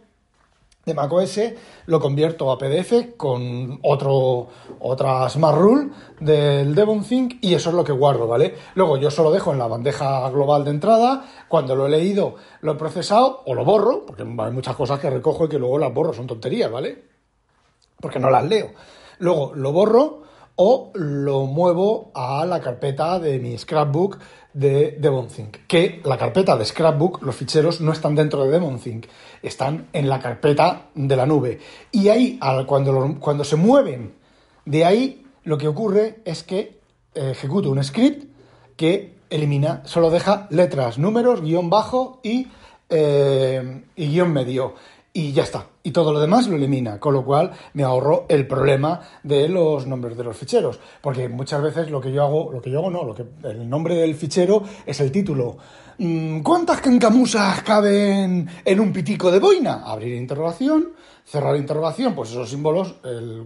de 0.88 0.94
macOS 0.94 1.40
lo 1.87 2.01
convierto 2.01 2.51
a 2.51 2.59
PDF 2.59 3.16
con 3.16 3.79
otro, 3.83 4.48
otra 4.81 5.29
Smart 5.29 5.57
Rule 5.57 5.90
del 6.18 6.74
DevonThink 6.74 7.37
y 7.42 7.55
eso 7.55 7.70
es 7.70 7.77
lo 7.77 7.85
que 7.85 7.92
guardo, 7.92 8.27
¿vale? 8.27 8.55
Luego 8.74 8.96
yo 8.96 9.11
solo 9.11 9.31
dejo 9.31 9.53
en 9.53 9.59
la 9.59 9.68
bandeja 9.68 10.29
global 10.31 10.64
de 10.64 10.70
entrada, 10.70 11.24
cuando 11.46 11.77
lo 11.77 11.87
he 11.87 11.90
leído, 11.90 12.35
lo 12.62 12.72
he 12.72 12.74
procesado 12.74 13.42
o 13.46 13.55
lo 13.55 13.64
borro, 13.64 14.05
porque 14.05 14.22
hay 14.22 14.51
muchas 14.51 14.74
cosas 14.74 14.98
que 14.98 15.11
recojo 15.11 15.44
y 15.44 15.48
que 15.48 15.59
luego 15.59 15.79
las 15.79 15.94
borro, 15.94 16.12
son 16.12 16.27
tonterías, 16.27 16.70
¿vale? 16.70 17.05
Porque 18.01 18.18
no 18.18 18.31
las 18.31 18.44
leo. 18.44 18.72
Luego 19.18 19.53
lo 19.55 19.72
borro 19.72 20.22
o 20.61 20.90
lo 20.94 21.44
muevo 21.46 22.11
a 22.14 22.44
la 22.44 22.61
carpeta 22.61 23.20
de 23.20 23.38
mi 23.38 23.57
scrapbook 23.57 24.18
de 24.52 24.96
DevonThink. 24.98 25.66
Que 25.66 26.00
la 26.04 26.18
carpeta 26.18 26.56
de 26.56 26.64
scrapbook, 26.64 27.22
los 27.22 27.37
ficheros 27.37 27.80
no 27.80 27.92
están 27.92 28.14
dentro 28.14 28.44
de 28.44 28.50
DevonThink, 28.50 29.06
están 29.42 29.88
en 29.92 30.08
la 30.08 30.20
carpeta 30.20 30.88
de 30.94 31.16
la 31.16 31.26
nube. 31.26 31.61
Y 31.92 32.08
ahí, 32.08 32.38
cuando, 32.66 33.16
cuando 33.20 33.44
se 33.44 33.56
mueven 33.56 34.14
de 34.64 34.84
ahí, 34.84 35.26
lo 35.44 35.58
que 35.58 35.68
ocurre 35.68 36.20
es 36.24 36.42
que 36.42 36.78
ejecuto 37.14 37.70
un 37.70 37.82
script 37.82 38.24
que 38.76 39.14
elimina, 39.30 39.82
solo 39.84 40.11
deja 40.11 40.46
letras, 40.50 40.98
números, 40.98 41.42
guion 41.42 41.70
bajo 41.70 42.20
y, 42.22 42.48
eh, 42.88 43.82
y 43.96 44.08
guion 44.08 44.32
medio. 44.32 44.74
Y 45.18 45.33
ya 45.33 45.42
está. 45.42 45.66
Y 45.83 45.90
todo 45.90 46.12
lo 46.12 46.20
demás 46.20 46.46
lo 46.46 46.54
elimina, 46.54 47.00
con 47.00 47.12
lo 47.12 47.24
cual 47.24 47.50
me 47.72 47.83
ahorro 47.83 48.26
el 48.28 48.46
problema 48.46 49.00
de 49.24 49.48
los 49.48 49.85
nombres 49.85 50.16
de 50.16 50.22
los 50.22 50.37
ficheros, 50.37 50.78
porque 51.00 51.28
muchas 51.28 51.61
veces 51.61 51.90
lo 51.90 52.00
que 52.00 52.12
yo 52.12 52.22
hago, 52.22 52.52
lo 52.52 52.62
que 52.62 52.70
yo 52.70 52.78
hago 52.78 52.90
no, 52.90 53.02
lo 53.02 53.16
que 53.16 53.24
el 53.42 53.68
nombre 53.68 53.96
del 53.96 54.14
fichero 54.14 54.62
es 54.87 55.00
el 55.00 55.11
título. 55.11 55.57
Mm, 55.98 56.42
¿Cuántas 56.42 56.81
cancamusas 56.81 57.62
caben 57.62 58.48
en 58.64 58.78
un 58.78 58.92
pitico 58.92 59.33
de 59.33 59.40
boina? 59.40 59.83
Abrir 59.85 60.14
interrogación, 60.14 60.92
cerrar 61.24 61.57
interrogación, 61.57 62.14
pues 62.14 62.31
esos 62.31 62.48
símbolos, 62.48 62.94
el, 63.02 63.44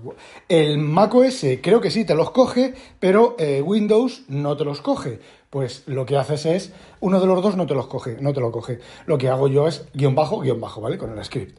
el 0.51 0.77
macOS 0.77 1.47
creo 1.63 1.81
que 1.81 1.91
sí 1.91 2.05
te 2.05 2.15
los 2.15 2.33
coge, 2.33 2.75
pero 3.01 3.35
eh, 3.39 3.63
Windows 3.63 4.25
no 4.29 4.59
te 4.59 4.67
los 4.67 4.83
coge. 4.83 5.21
Pues 5.53 5.83
lo 5.85 6.07
que 6.07 6.17
haces 6.17 6.47
es, 6.47 6.73
uno 7.01 7.21
de 7.21 7.27
los 7.27 7.43
dos 7.43 7.59
no 7.59 7.67
te 7.67 7.75
los 7.75 7.87
coge, 7.87 8.17
no 8.23 8.33
te 8.33 8.41
lo 8.41 8.51
coge. 8.51 8.79
Lo 9.05 9.19
que 9.19 9.29
hago 9.29 9.49
yo 9.49 9.69
es 9.69 9.85
guion 9.93 10.15
bajo, 10.15 10.41
guion 10.41 10.59
bajo, 10.59 10.81
¿vale? 10.81 10.97
Con 10.97 11.13
el 11.13 11.23
script. 11.23 11.59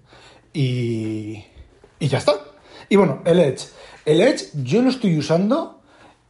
Y, 0.51 1.45
y 1.99 2.07
ya 2.07 2.17
está. 2.17 2.33
Y 2.89 2.95
bueno, 2.95 3.21
el 3.23 3.39
Edge. 3.39 3.67
El 4.03 4.21
Edge 4.21 4.47
yo 4.63 4.81
lo 4.81 4.89
estoy 4.89 5.15
usando 5.15 5.79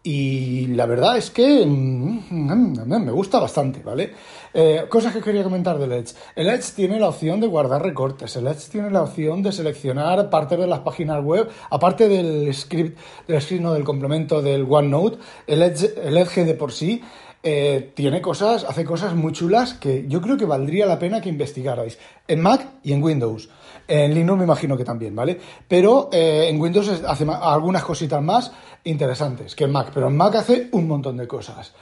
y 0.03 0.67
la 0.67 0.85
verdad 0.85 1.15
es 1.15 1.31
que 1.31 1.65
mm, 1.65 2.85
me 2.85 3.11
gusta 3.13 3.39
bastante, 3.39 3.81
¿vale? 3.81 4.11
Eh, 4.53 4.83
cosas 4.89 5.13
que 5.13 5.21
quería 5.21 5.45
comentar 5.45 5.79
del 5.79 5.93
Edge. 5.93 6.15
El 6.35 6.49
Edge 6.49 6.73
tiene 6.75 6.99
la 6.99 7.07
opción 7.07 7.39
de 7.39 7.47
guardar 7.47 7.81
recortes, 7.81 8.35
el 8.35 8.47
Edge 8.47 8.69
tiene 8.69 8.91
la 8.91 9.03
opción 9.03 9.41
de 9.41 9.53
seleccionar 9.53 10.29
partes 10.29 10.59
de 10.59 10.67
las 10.67 10.79
páginas 10.79 11.23
web, 11.23 11.49
aparte 11.69 12.09
del 12.09 12.53
script, 12.53 12.99
del 13.25 13.41
script, 13.41 13.61
no, 13.61 13.73
del 13.73 13.85
complemento 13.85 14.41
del 14.41 14.67
OneNote, 14.69 15.19
Edge, 15.47 15.93
el 16.03 16.17
Edge 16.17 16.43
de 16.43 16.55
por 16.55 16.73
sí 16.73 17.01
eh, 17.45 17.91
tiene 17.93 18.21
cosas, 18.21 18.63
hace 18.63 18.85
cosas 18.85 19.15
muy 19.15 19.33
chulas 19.33 19.73
que 19.73 20.05
yo 20.07 20.21
creo 20.21 20.37
que 20.37 20.45
valdría 20.45 20.85
la 20.85 20.97
pena 20.97 21.19
que 21.19 21.27
investigarais. 21.27 21.99
En 22.25 22.41
Mac 22.41 22.65
y 22.83 22.93
en 22.93 23.03
Windows. 23.03 23.49
En 23.85 24.13
Linux 24.13 24.37
me 24.37 24.45
imagino 24.45 24.77
que 24.77 24.85
también, 24.85 25.13
¿vale? 25.13 25.37
Pero 25.67 26.09
eh, 26.13 26.47
en 26.47 26.59
Windows 26.59 27.03
hace 27.05 27.25
algunas 27.29 27.83
cositas 27.83 28.23
más 28.23 28.53
interesantes 28.85 29.55
que 29.55 29.65
en 29.65 29.71
Mac, 29.71 29.91
pero 29.93 30.07
en 30.07 30.15
Mac 30.15 30.35
hace 30.35 30.69
un 30.71 30.87
montón 30.87 31.17
de 31.17 31.27
cosas. 31.27 31.73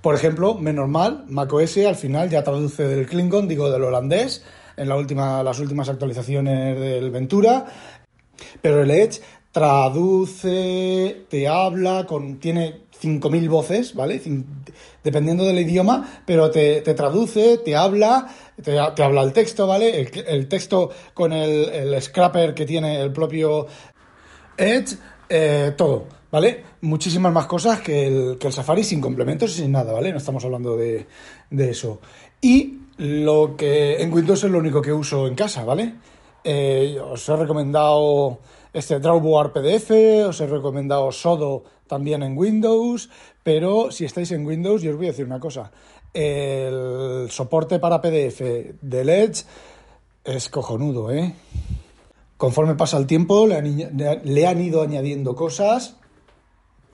Por 0.00 0.16
ejemplo, 0.16 0.54
menos 0.54 0.88
mal, 0.88 1.26
macOS 1.28 1.78
al 1.78 1.94
final 1.94 2.28
ya 2.28 2.42
traduce 2.42 2.88
del 2.88 3.06
Klingon, 3.06 3.46
digo 3.46 3.70
del 3.70 3.84
holandés, 3.84 4.44
en 4.76 4.88
la 4.88 4.96
última, 4.96 5.44
las 5.44 5.60
últimas 5.60 5.88
actualizaciones 5.88 6.80
del 6.80 7.12
Ventura, 7.12 7.66
pero 8.60 8.82
el 8.82 8.90
Edge 8.90 9.20
traduce, 9.52 11.26
te 11.28 11.46
habla, 11.46 12.04
con, 12.04 12.40
tiene 12.40 12.80
5.000 13.02 13.48
voces, 13.48 13.94
¿vale? 13.94 14.20
dependiendo 15.02 15.44
del 15.44 15.58
idioma, 15.58 16.22
pero 16.24 16.50
te, 16.50 16.80
traduce, 16.94 17.58
te 17.58 17.74
habla, 17.74 18.28
te, 18.62 18.78
habla 18.78 19.22
el 19.22 19.32
texto, 19.32 19.66
¿vale? 19.66 20.08
El, 20.26 20.48
texto 20.48 20.90
con 21.12 21.32
el, 21.32 22.00
scrapper 22.00 22.54
que 22.54 22.64
tiene 22.64 23.00
el 23.00 23.12
propio 23.12 23.66
Edge, 24.56 24.96
eh, 25.28 25.72
todo, 25.76 26.06
¿vale? 26.30 26.62
Muchísimas 26.82 27.32
más 27.32 27.46
cosas 27.46 27.80
que 27.80 28.06
el, 28.06 28.38
que 28.38 28.46
el 28.46 28.52
Safari 28.52 28.84
sin 28.84 29.00
complementos 29.00 29.50
y 29.52 29.62
sin 29.62 29.72
nada, 29.72 29.92
¿vale? 29.92 30.12
No 30.12 30.18
estamos 30.18 30.44
hablando 30.44 30.76
de, 30.76 31.06
eso. 31.50 32.00
Y 32.40 32.78
lo 32.98 33.56
que 33.56 34.00
en 34.00 34.12
Windows 34.12 34.44
es 34.44 34.50
lo 34.50 34.58
único 34.58 34.80
que 34.80 34.92
uso 34.92 35.26
en 35.26 35.34
casa, 35.34 35.64
¿vale? 35.64 35.94
Eh, 36.44 36.98
os 37.00 37.28
he 37.28 37.36
recomendado 37.36 38.38
este 38.72 38.98
Drawboard 39.00 39.52
PDF, 39.52 39.90
os 40.28 40.40
he 40.40 40.46
recomendado 40.46 41.12
Sodo 41.12 41.64
también 41.86 42.22
en 42.22 42.36
Windows, 42.36 43.10
pero 43.42 43.90
si 43.90 44.04
estáis 44.04 44.32
en 44.32 44.46
Windows, 44.46 44.82
yo 44.82 44.92
os 44.92 44.96
voy 44.96 45.06
a 45.06 45.10
decir 45.10 45.26
una 45.26 45.40
cosa. 45.40 45.70
El 46.14 47.28
soporte 47.30 47.78
para 47.78 48.00
PDF 48.00 48.40
del 48.80 49.08
Edge 49.08 49.44
es 50.24 50.48
cojonudo, 50.48 51.10
¿eh? 51.10 51.34
Conforme 52.36 52.74
pasa 52.74 52.98
el 52.98 53.06
tiempo, 53.06 53.46
le 53.46 54.46
han, 54.46 54.60
ido 54.60 54.82
añadiendo 54.82 55.36
cosas. 55.36 55.96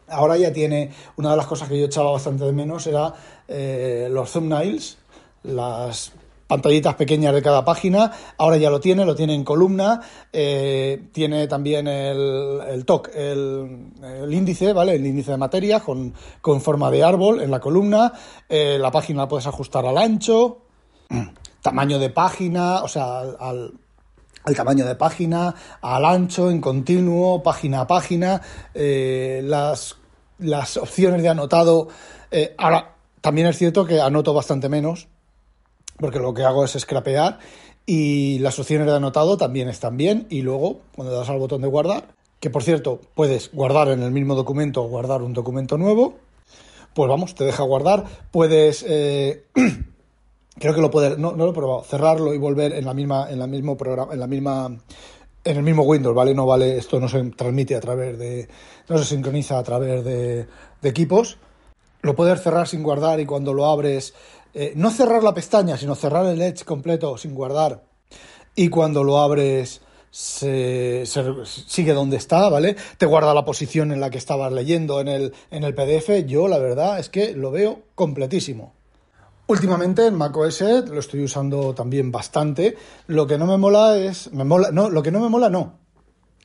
Ahora 0.08 0.36
ya 0.36 0.52
tiene, 0.52 0.90
una 1.16 1.30
de 1.30 1.36
las 1.36 1.46
cosas 1.46 1.68
que 1.68 1.78
yo 1.78 1.86
echaba 1.86 2.12
bastante 2.12 2.44
de 2.44 2.52
menos 2.52 2.86
era 2.86 3.14
eh, 3.48 4.08
los 4.10 4.30
thumbnails, 4.32 4.98
las 5.44 6.12
pantallitas 6.48 6.94
pequeñas 6.94 7.32
de 7.32 7.42
cada 7.42 7.64
página. 7.64 8.10
Ahora 8.38 8.56
ya 8.56 8.70
lo 8.70 8.80
tiene, 8.80 9.04
lo 9.04 9.14
tiene 9.14 9.34
en 9.34 9.44
columna. 9.44 10.00
Eh, 10.32 11.08
tiene 11.12 11.46
también 11.46 11.86
el, 11.86 12.60
el 12.68 12.84
TOC, 12.84 13.10
el, 13.14 14.28
índice, 14.30 14.72
¿vale? 14.72 14.96
El 14.96 15.06
índice 15.06 15.30
de 15.30 15.36
materia 15.36 15.78
con, 15.78 16.12
con 16.40 16.60
forma 16.60 16.90
de 16.90 17.04
árbol 17.04 17.40
en 17.40 17.52
la 17.52 17.60
columna. 17.60 18.12
Eh, 18.48 18.78
la 18.80 18.90
página 18.90 19.22
la 19.22 19.28
puedes 19.28 19.46
ajustar 19.46 19.86
al 19.86 19.98
ancho. 19.98 20.62
Tamaño 21.62 21.98
de 21.98 22.10
página, 22.10 22.82
o 22.82 22.88
sea, 22.88 23.20
al, 23.20 23.74
al 24.44 24.54
tamaño 24.54 24.86
de 24.86 24.94
página, 24.94 25.54
al 25.82 26.04
ancho, 26.04 26.50
en 26.50 26.60
continuo, 26.60 27.42
página 27.42 27.80
a 27.80 27.86
página, 27.86 28.40
eh, 28.72 29.42
las, 29.44 29.96
las 30.38 30.76
opciones 30.76 31.20
de 31.20 31.28
anotado. 31.28 31.88
ahora, 32.56 32.94
también 33.20 33.48
es 33.48 33.58
cierto 33.58 33.84
que 33.84 34.00
anoto 34.00 34.32
bastante 34.32 34.68
menos, 34.68 35.08
porque 35.98 36.18
lo 36.18 36.34
que 36.34 36.44
hago 36.44 36.64
es 36.64 36.72
scrapear 36.72 37.38
y 37.86 38.38
las 38.40 38.58
opciones 38.58 38.86
de 38.86 38.94
anotado 38.94 39.36
también 39.36 39.68
están 39.68 39.96
bien 39.96 40.26
y 40.30 40.42
luego 40.42 40.80
cuando 40.94 41.14
das 41.14 41.28
al 41.30 41.38
botón 41.38 41.62
de 41.62 41.68
guardar, 41.68 42.14
que 42.40 42.50
por 42.50 42.62
cierto 42.62 43.00
puedes 43.14 43.50
guardar 43.52 43.88
en 43.88 44.02
el 44.02 44.10
mismo 44.10 44.34
documento 44.34 44.82
o 44.82 44.88
guardar 44.88 45.22
un 45.22 45.32
documento 45.32 45.78
nuevo, 45.78 46.16
pues 46.94 47.08
vamos, 47.08 47.34
te 47.34 47.44
deja 47.44 47.62
guardar, 47.62 48.04
puedes... 48.30 48.84
Eh, 48.86 49.44
creo 50.58 50.74
que 50.74 50.80
lo 50.80 50.90
puedes, 50.90 51.18
no, 51.18 51.32
no 51.32 51.44
lo 51.44 51.52
he 51.52 51.54
probado, 51.54 51.82
cerrarlo 51.82 52.34
y 52.34 52.38
volver 52.38 52.72
en 52.72 52.84
la 52.84 52.94
misma, 52.94 53.30
en 53.30 53.38
la 53.38 53.46
mismo 53.46 53.76
programa, 53.76 54.12
en 54.12 54.20
la 54.20 54.26
misma, 54.26 54.76
en 55.44 55.56
el 55.56 55.62
mismo 55.62 55.84
Windows, 55.84 56.14
¿vale? 56.14 56.34
No 56.34 56.46
vale, 56.46 56.76
esto 56.76 57.00
no 57.00 57.08
se 57.08 57.22
transmite 57.30 57.74
a 57.74 57.80
través 57.80 58.18
de, 58.18 58.48
no 58.88 58.98
se 58.98 59.04
sincroniza 59.04 59.58
a 59.58 59.62
través 59.62 60.04
de, 60.04 60.46
de 60.82 60.88
equipos. 60.88 61.38
Lo 62.02 62.14
puedes 62.14 62.42
cerrar 62.42 62.68
sin 62.68 62.82
guardar 62.82 63.18
y 63.20 63.26
cuando 63.26 63.54
lo 63.54 63.66
abres 63.66 64.14
eh, 64.60 64.72
no 64.74 64.90
cerrar 64.90 65.22
la 65.22 65.34
pestaña, 65.34 65.76
sino 65.76 65.94
cerrar 65.94 66.26
el 66.26 66.42
Edge 66.42 66.64
completo 66.64 67.16
sin 67.16 67.32
guardar. 67.32 67.84
Y 68.56 68.70
cuando 68.70 69.04
lo 69.04 69.18
abres, 69.18 69.80
se, 70.10 71.04
sigue 71.44 71.92
donde 71.92 72.16
está, 72.16 72.48
¿vale? 72.48 72.74
Te 72.96 73.06
guarda 73.06 73.32
la 73.34 73.44
posición 73.44 73.92
en 73.92 74.00
la 74.00 74.10
que 74.10 74.18
estabas 74.18 74.52
leyendo 74.52 75.00
en 75.00 75.06
el, 75.06 75.32
en 75.52 75.62
el 75.62 75.76
PDF. 75.76 76.26
Yo, 76.26 76.48
la 76.48 76.58
verdad, 76.58 76.98
es 76.98 77.08
que 77.08 77.34
lo 77.34 77.52
veo 77.52 77.82
completísimo. 77.94 78.74
Últimamente 79.46 80.04
en 80.08 80.16
macOS 80.16 80.60
lo 80.88 80.98
estoy 80.98 81.22
usando 81.22 81.72
también 81.72 82.10
bastante. 82.10 82.76
Lo 83.06 83.28
que 83.28 83.38
no 83.38 83.46
me 83.46 83.58
mola 83.58 83.96
es. 83.96 84.32
Me 84.32 84.42
mola, 84.42 84.72
no, 84.72 84.90
lo 84.90 85.04
que 85.04 85.12
no 85.12 85.20
me 85.20 85.28
mola 85.28 85.48
no. 85.48 85.78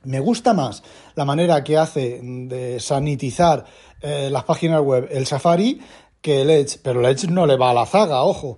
Me 0.03 0.19
gusta 0.19 0.53
más 0.53 0.83
la 1.15 1.25
manera 1.25 1.63
que 1.63 1.77
hace 1.77 2.19
de 2.21 2.79
sanitizar 2.79 3.65
eh, 4.01 4.29
las 4.29 4.43
páginas 4.43 4.81
web 4.81 5.07
el 5.09 5.25
Safari 5.25 5.79
que 6.23 6.41
el 6.41 6.49
Edge, 6.49 6.79
pero 6.81 7.01
el 7.01 7.05
Edge 7.05 7.27
no 7.29 7.45
le 7.45 7.57
va 7.57 7.69
a 7.69 7.73
la 7.73 7.85
zaga, 7.85 8.23
ojo. 8.23 8.57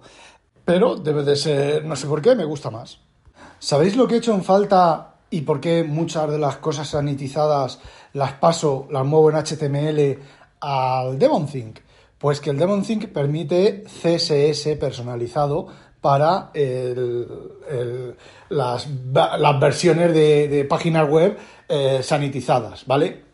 Pero 0.63 0.95
debe 0.95 1.23
de 1.23 1.35
ser, 1.35 1.83
no 1.83 1.95
sé 1.95 2.07
por 2.07 2.21
qué, 2.21 2.35
me 2.35 2.45
gusta 2.45 2.69
más. 2.69 2.99
¿Sabéis 3.59 3.97
lo 3.97 4.07
que 4.07 4.15
he 4.15 4.17
hecho 4.19 4.35
en 4.35 4.43
falta 4.43 5.15
y 5.31 5.41
por 5.41 5.59
qué 5.59 5.83
muchas 5.83 6.29
de 6.29 6.37
las 6.37 6.57
cosas 6.57 6.87
sanitizadas 6.87 7.79
las 8.13 8.33
paso, 8.33 8.87
las 8.91 9.03
muevo 9.03 9.31
en 9.31 9.37
HTML 9.37 10.19
al 10.61 11.17
DevonThink? 11.17 11.79
Pues 12.19 12.39
que 12.39 12.51
el 12.51 12.57
DevonThink 12.57 13.07
permite 13.07 13.83
CSS 13.83 14.77
personalizado 14.79 15.67
para 16.01 16.51
las, 18.49 18.87
versiones 19.59 20.13
de, 20.13 20.67
páginas 20.69 21.09
web 21.09 21.35
eh, 21.67 22.01
sanitizadas, 22.03 22.85
¿vale? 22.85 23.24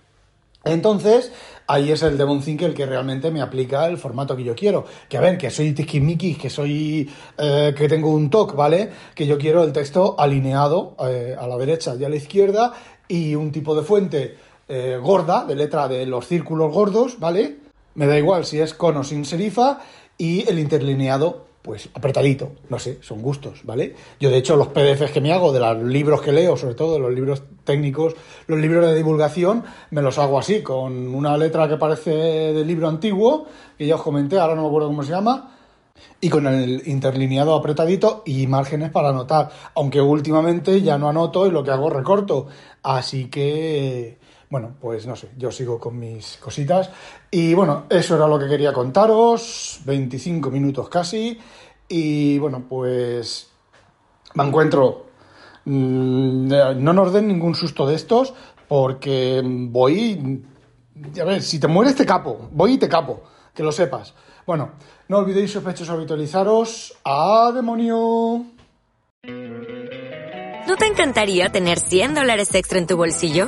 Entonces, 0.64 1.32
ahí 1.66 1.92
es 1.92 2.04
el 2.04 2.18
Devon 2.18 2.42
Think 2.42 2.62
el 2.62 2.74
que 2.74 2.86
realmente 2.86 3.32
me 3.32 3.42
aplica 3.42 3.88
el 3.88 3.98
formato 3.98 4.36
que 4.36 4.44
yo 4.44 4.56
quiero. 4.56 4.86
Que 5.10 5.18
a 5.18 5.22
ver, 5.22 5.38
que 5.38 5.50
soy 5.50 5.74
tiquismiquis, 5.74 6.38
que 6.38 6.50
soy. 6.50 7.10
Eh, 7.38 7.74
que 7.76 7.88
tengo 7.88 8.12
un 8.12 8.30
TOC, 8.30 8.56
¿vale? 8.56 8.90
Que 9.16 9.26
yo 9.26 9.38
quiero 9.38 9.64
el 9.64 9.74
texto 9.74 10.16
alineado 10.20 10.96
eh, 11.00 11.36
a 11.40 11.48
la 11.48 11.58
derecha 11.58 11.96
y 11.96 12.04
a 12.04 12.10
la 12.10 12.16
izquierda 12.16 12.74
y 13.08 13.36
un 13.36 13.52
tipo 13.52 13.76
de 13.76 13.82
fuente 13.82 14.38
eh, 14.68 15.00
gorda, 15.02 15.46
de 15.46 15.56
letra 15.56 15.88
de 15.88 16.06
los 16.06 16.28
círculos 16.28 16.72
gordos, 16.72 17.20
¿vale? 17.20 17.58
Me 17.96 18.08
da 18.08 18.18
igual 18.18 18.46
si 18.46 18.60
es 18.60 18.74
con 18.74 18.96
o 18.98 19.04
sin 19.04 19.26
serifa 19.26 19.80
y 20.18 20.48
el 20.48 20.60
interlineado 20.60 21.51
pues 21.62 21.90
apretadito, 21.94 22.54
no 22.70 22.80
sé, 22.80 22.98
son 23.02 23.22
gustos, 23.22 23.62
¿vale? 23.64 23.96
Yo 24.20 24.30
de 24.30 24.38
hecho 24.38 24.56
los 24.56 24.70
PDFs 24.70 25.12
que 25.12 25.22
me 25.22 25.32
hago 25.32 25.52
de 25.52 25.60
los 25.60 25.84
libros 25.84 26.22
que 26.22 26.32
leo, 26.32 26.58
sobre 26.58 26.76
todo 26.76 26.94
de 26.94 27.00
los 27.00 27.14
libros 27.14 27.44
técnicos, 27.64 28.16
los 28.48 28.60
libros 28.60 28.86
de 28.88 28.96
divulgación, 28.96 29.64
me 29.92 30.02
los 30.02 30.18
hago 30.18 30.40
así, 30.40 30.62
con 30.64 31.14
una 31.14 31.38
letra 31.38 31.70
que 31.70 31.78
parece 31.78 32.12
del 32.12 32.68
libro 32.68 32.88
antiguo, 32.88 33.46
que 33.78 33.86
ya 33.86 33.96
os 33.96 34.02
comenté, 34.02 34.40
ahora 34.40 34.56
no 34.56 34.64
me 34.64 34.68
acuerdo 34.70 34.88
cómo 34.88 35.04
se 35.04 35.12
llama, 35.12 35.56
y 36.20 36.30
con 36.30 36.48
el 36.48 36.82
interlineado 36.88 37.54
apretadito 37.54 38.24
y 38.26 38.48
márgenes 38.48 38.90
para 38.90 39.10
anotar, 39.10 39.50
aunque 39.76 40.02
últimamente 40.02 40.82
ya 40.82 40.98
no 40.98 41.10
anoto 41.10 41.46
y 41.46 41.52
lo 41.52 41.64
que 41.64 41.72
hago 41.72 41.90
recorto, 41.90 42.48
así 42.82 43.30
que 43.30 44.18
bueno, 44.52 44.76
pues 44.82 45.08
no 45.08 45.16
sé, 45.16 45.30
yo 45.38 45.50
sigo 45.50 45.80
con 45.80 45.98
mis 45.98 46.36
cositas. 46.36 46.90
Y 47.32 47.54
bueno, 47.54 47.86
eso 47.90 48.18
era 48.18 48.28
lo 48.28 48.38
que 48.38 48.50
quería 48.50 48.74
contaros, 48.74 49.80
25 49.86 50.52
minutos 50.52 50.90
casi. 50.90 51.40
Y 51.88 52.38
bueno, 52.38 52.66
pues 52.68 53.50
me 54.34 54.44
encuentro 54.44 55.06
mm, 55.64 56.48
no 56.84 56.94
nos 56.94 57.14
den 57.14 57.30
ningún 57.30 57.56
susto 57.56 57.88
de 57.88 57.96
estos 57.96 58.34
porque 58.68 59.42
voy... 59.46 60.44
A 61.20 61.24
ver, 61.24 61.42
si 61.42 61.58
te 61.58 61.68
mueres 61.68 61.96
te 61.96 62.06
capo, 62.06 62.50
voy 62.52 62.74
y 62.74 62.78
te 62.78 62.90
capo, 62.90 63.24
que 63.56 63.64
lo 63.64 63.72
sepas. 63.72 64.14
Bueno, 64.46 64.72
no 65.08 65.20
olvidéis 65.20 65.54
sospechosos 65.54 65.96
habitualizaros. 65.96 66.94
¡A 67.06 67.54
demonio! 67.56 68.46
¿No 70.68 70.76
te 70.78 70.88
encantaría 70.88 71.50
tener 71.50 71.80
100 71.80 72.16
dólares 72.16 72.54
extra 72.54 72.80
en 72.80 72.88
tu 72.88 72.98
bolsillo? 72.98 73.48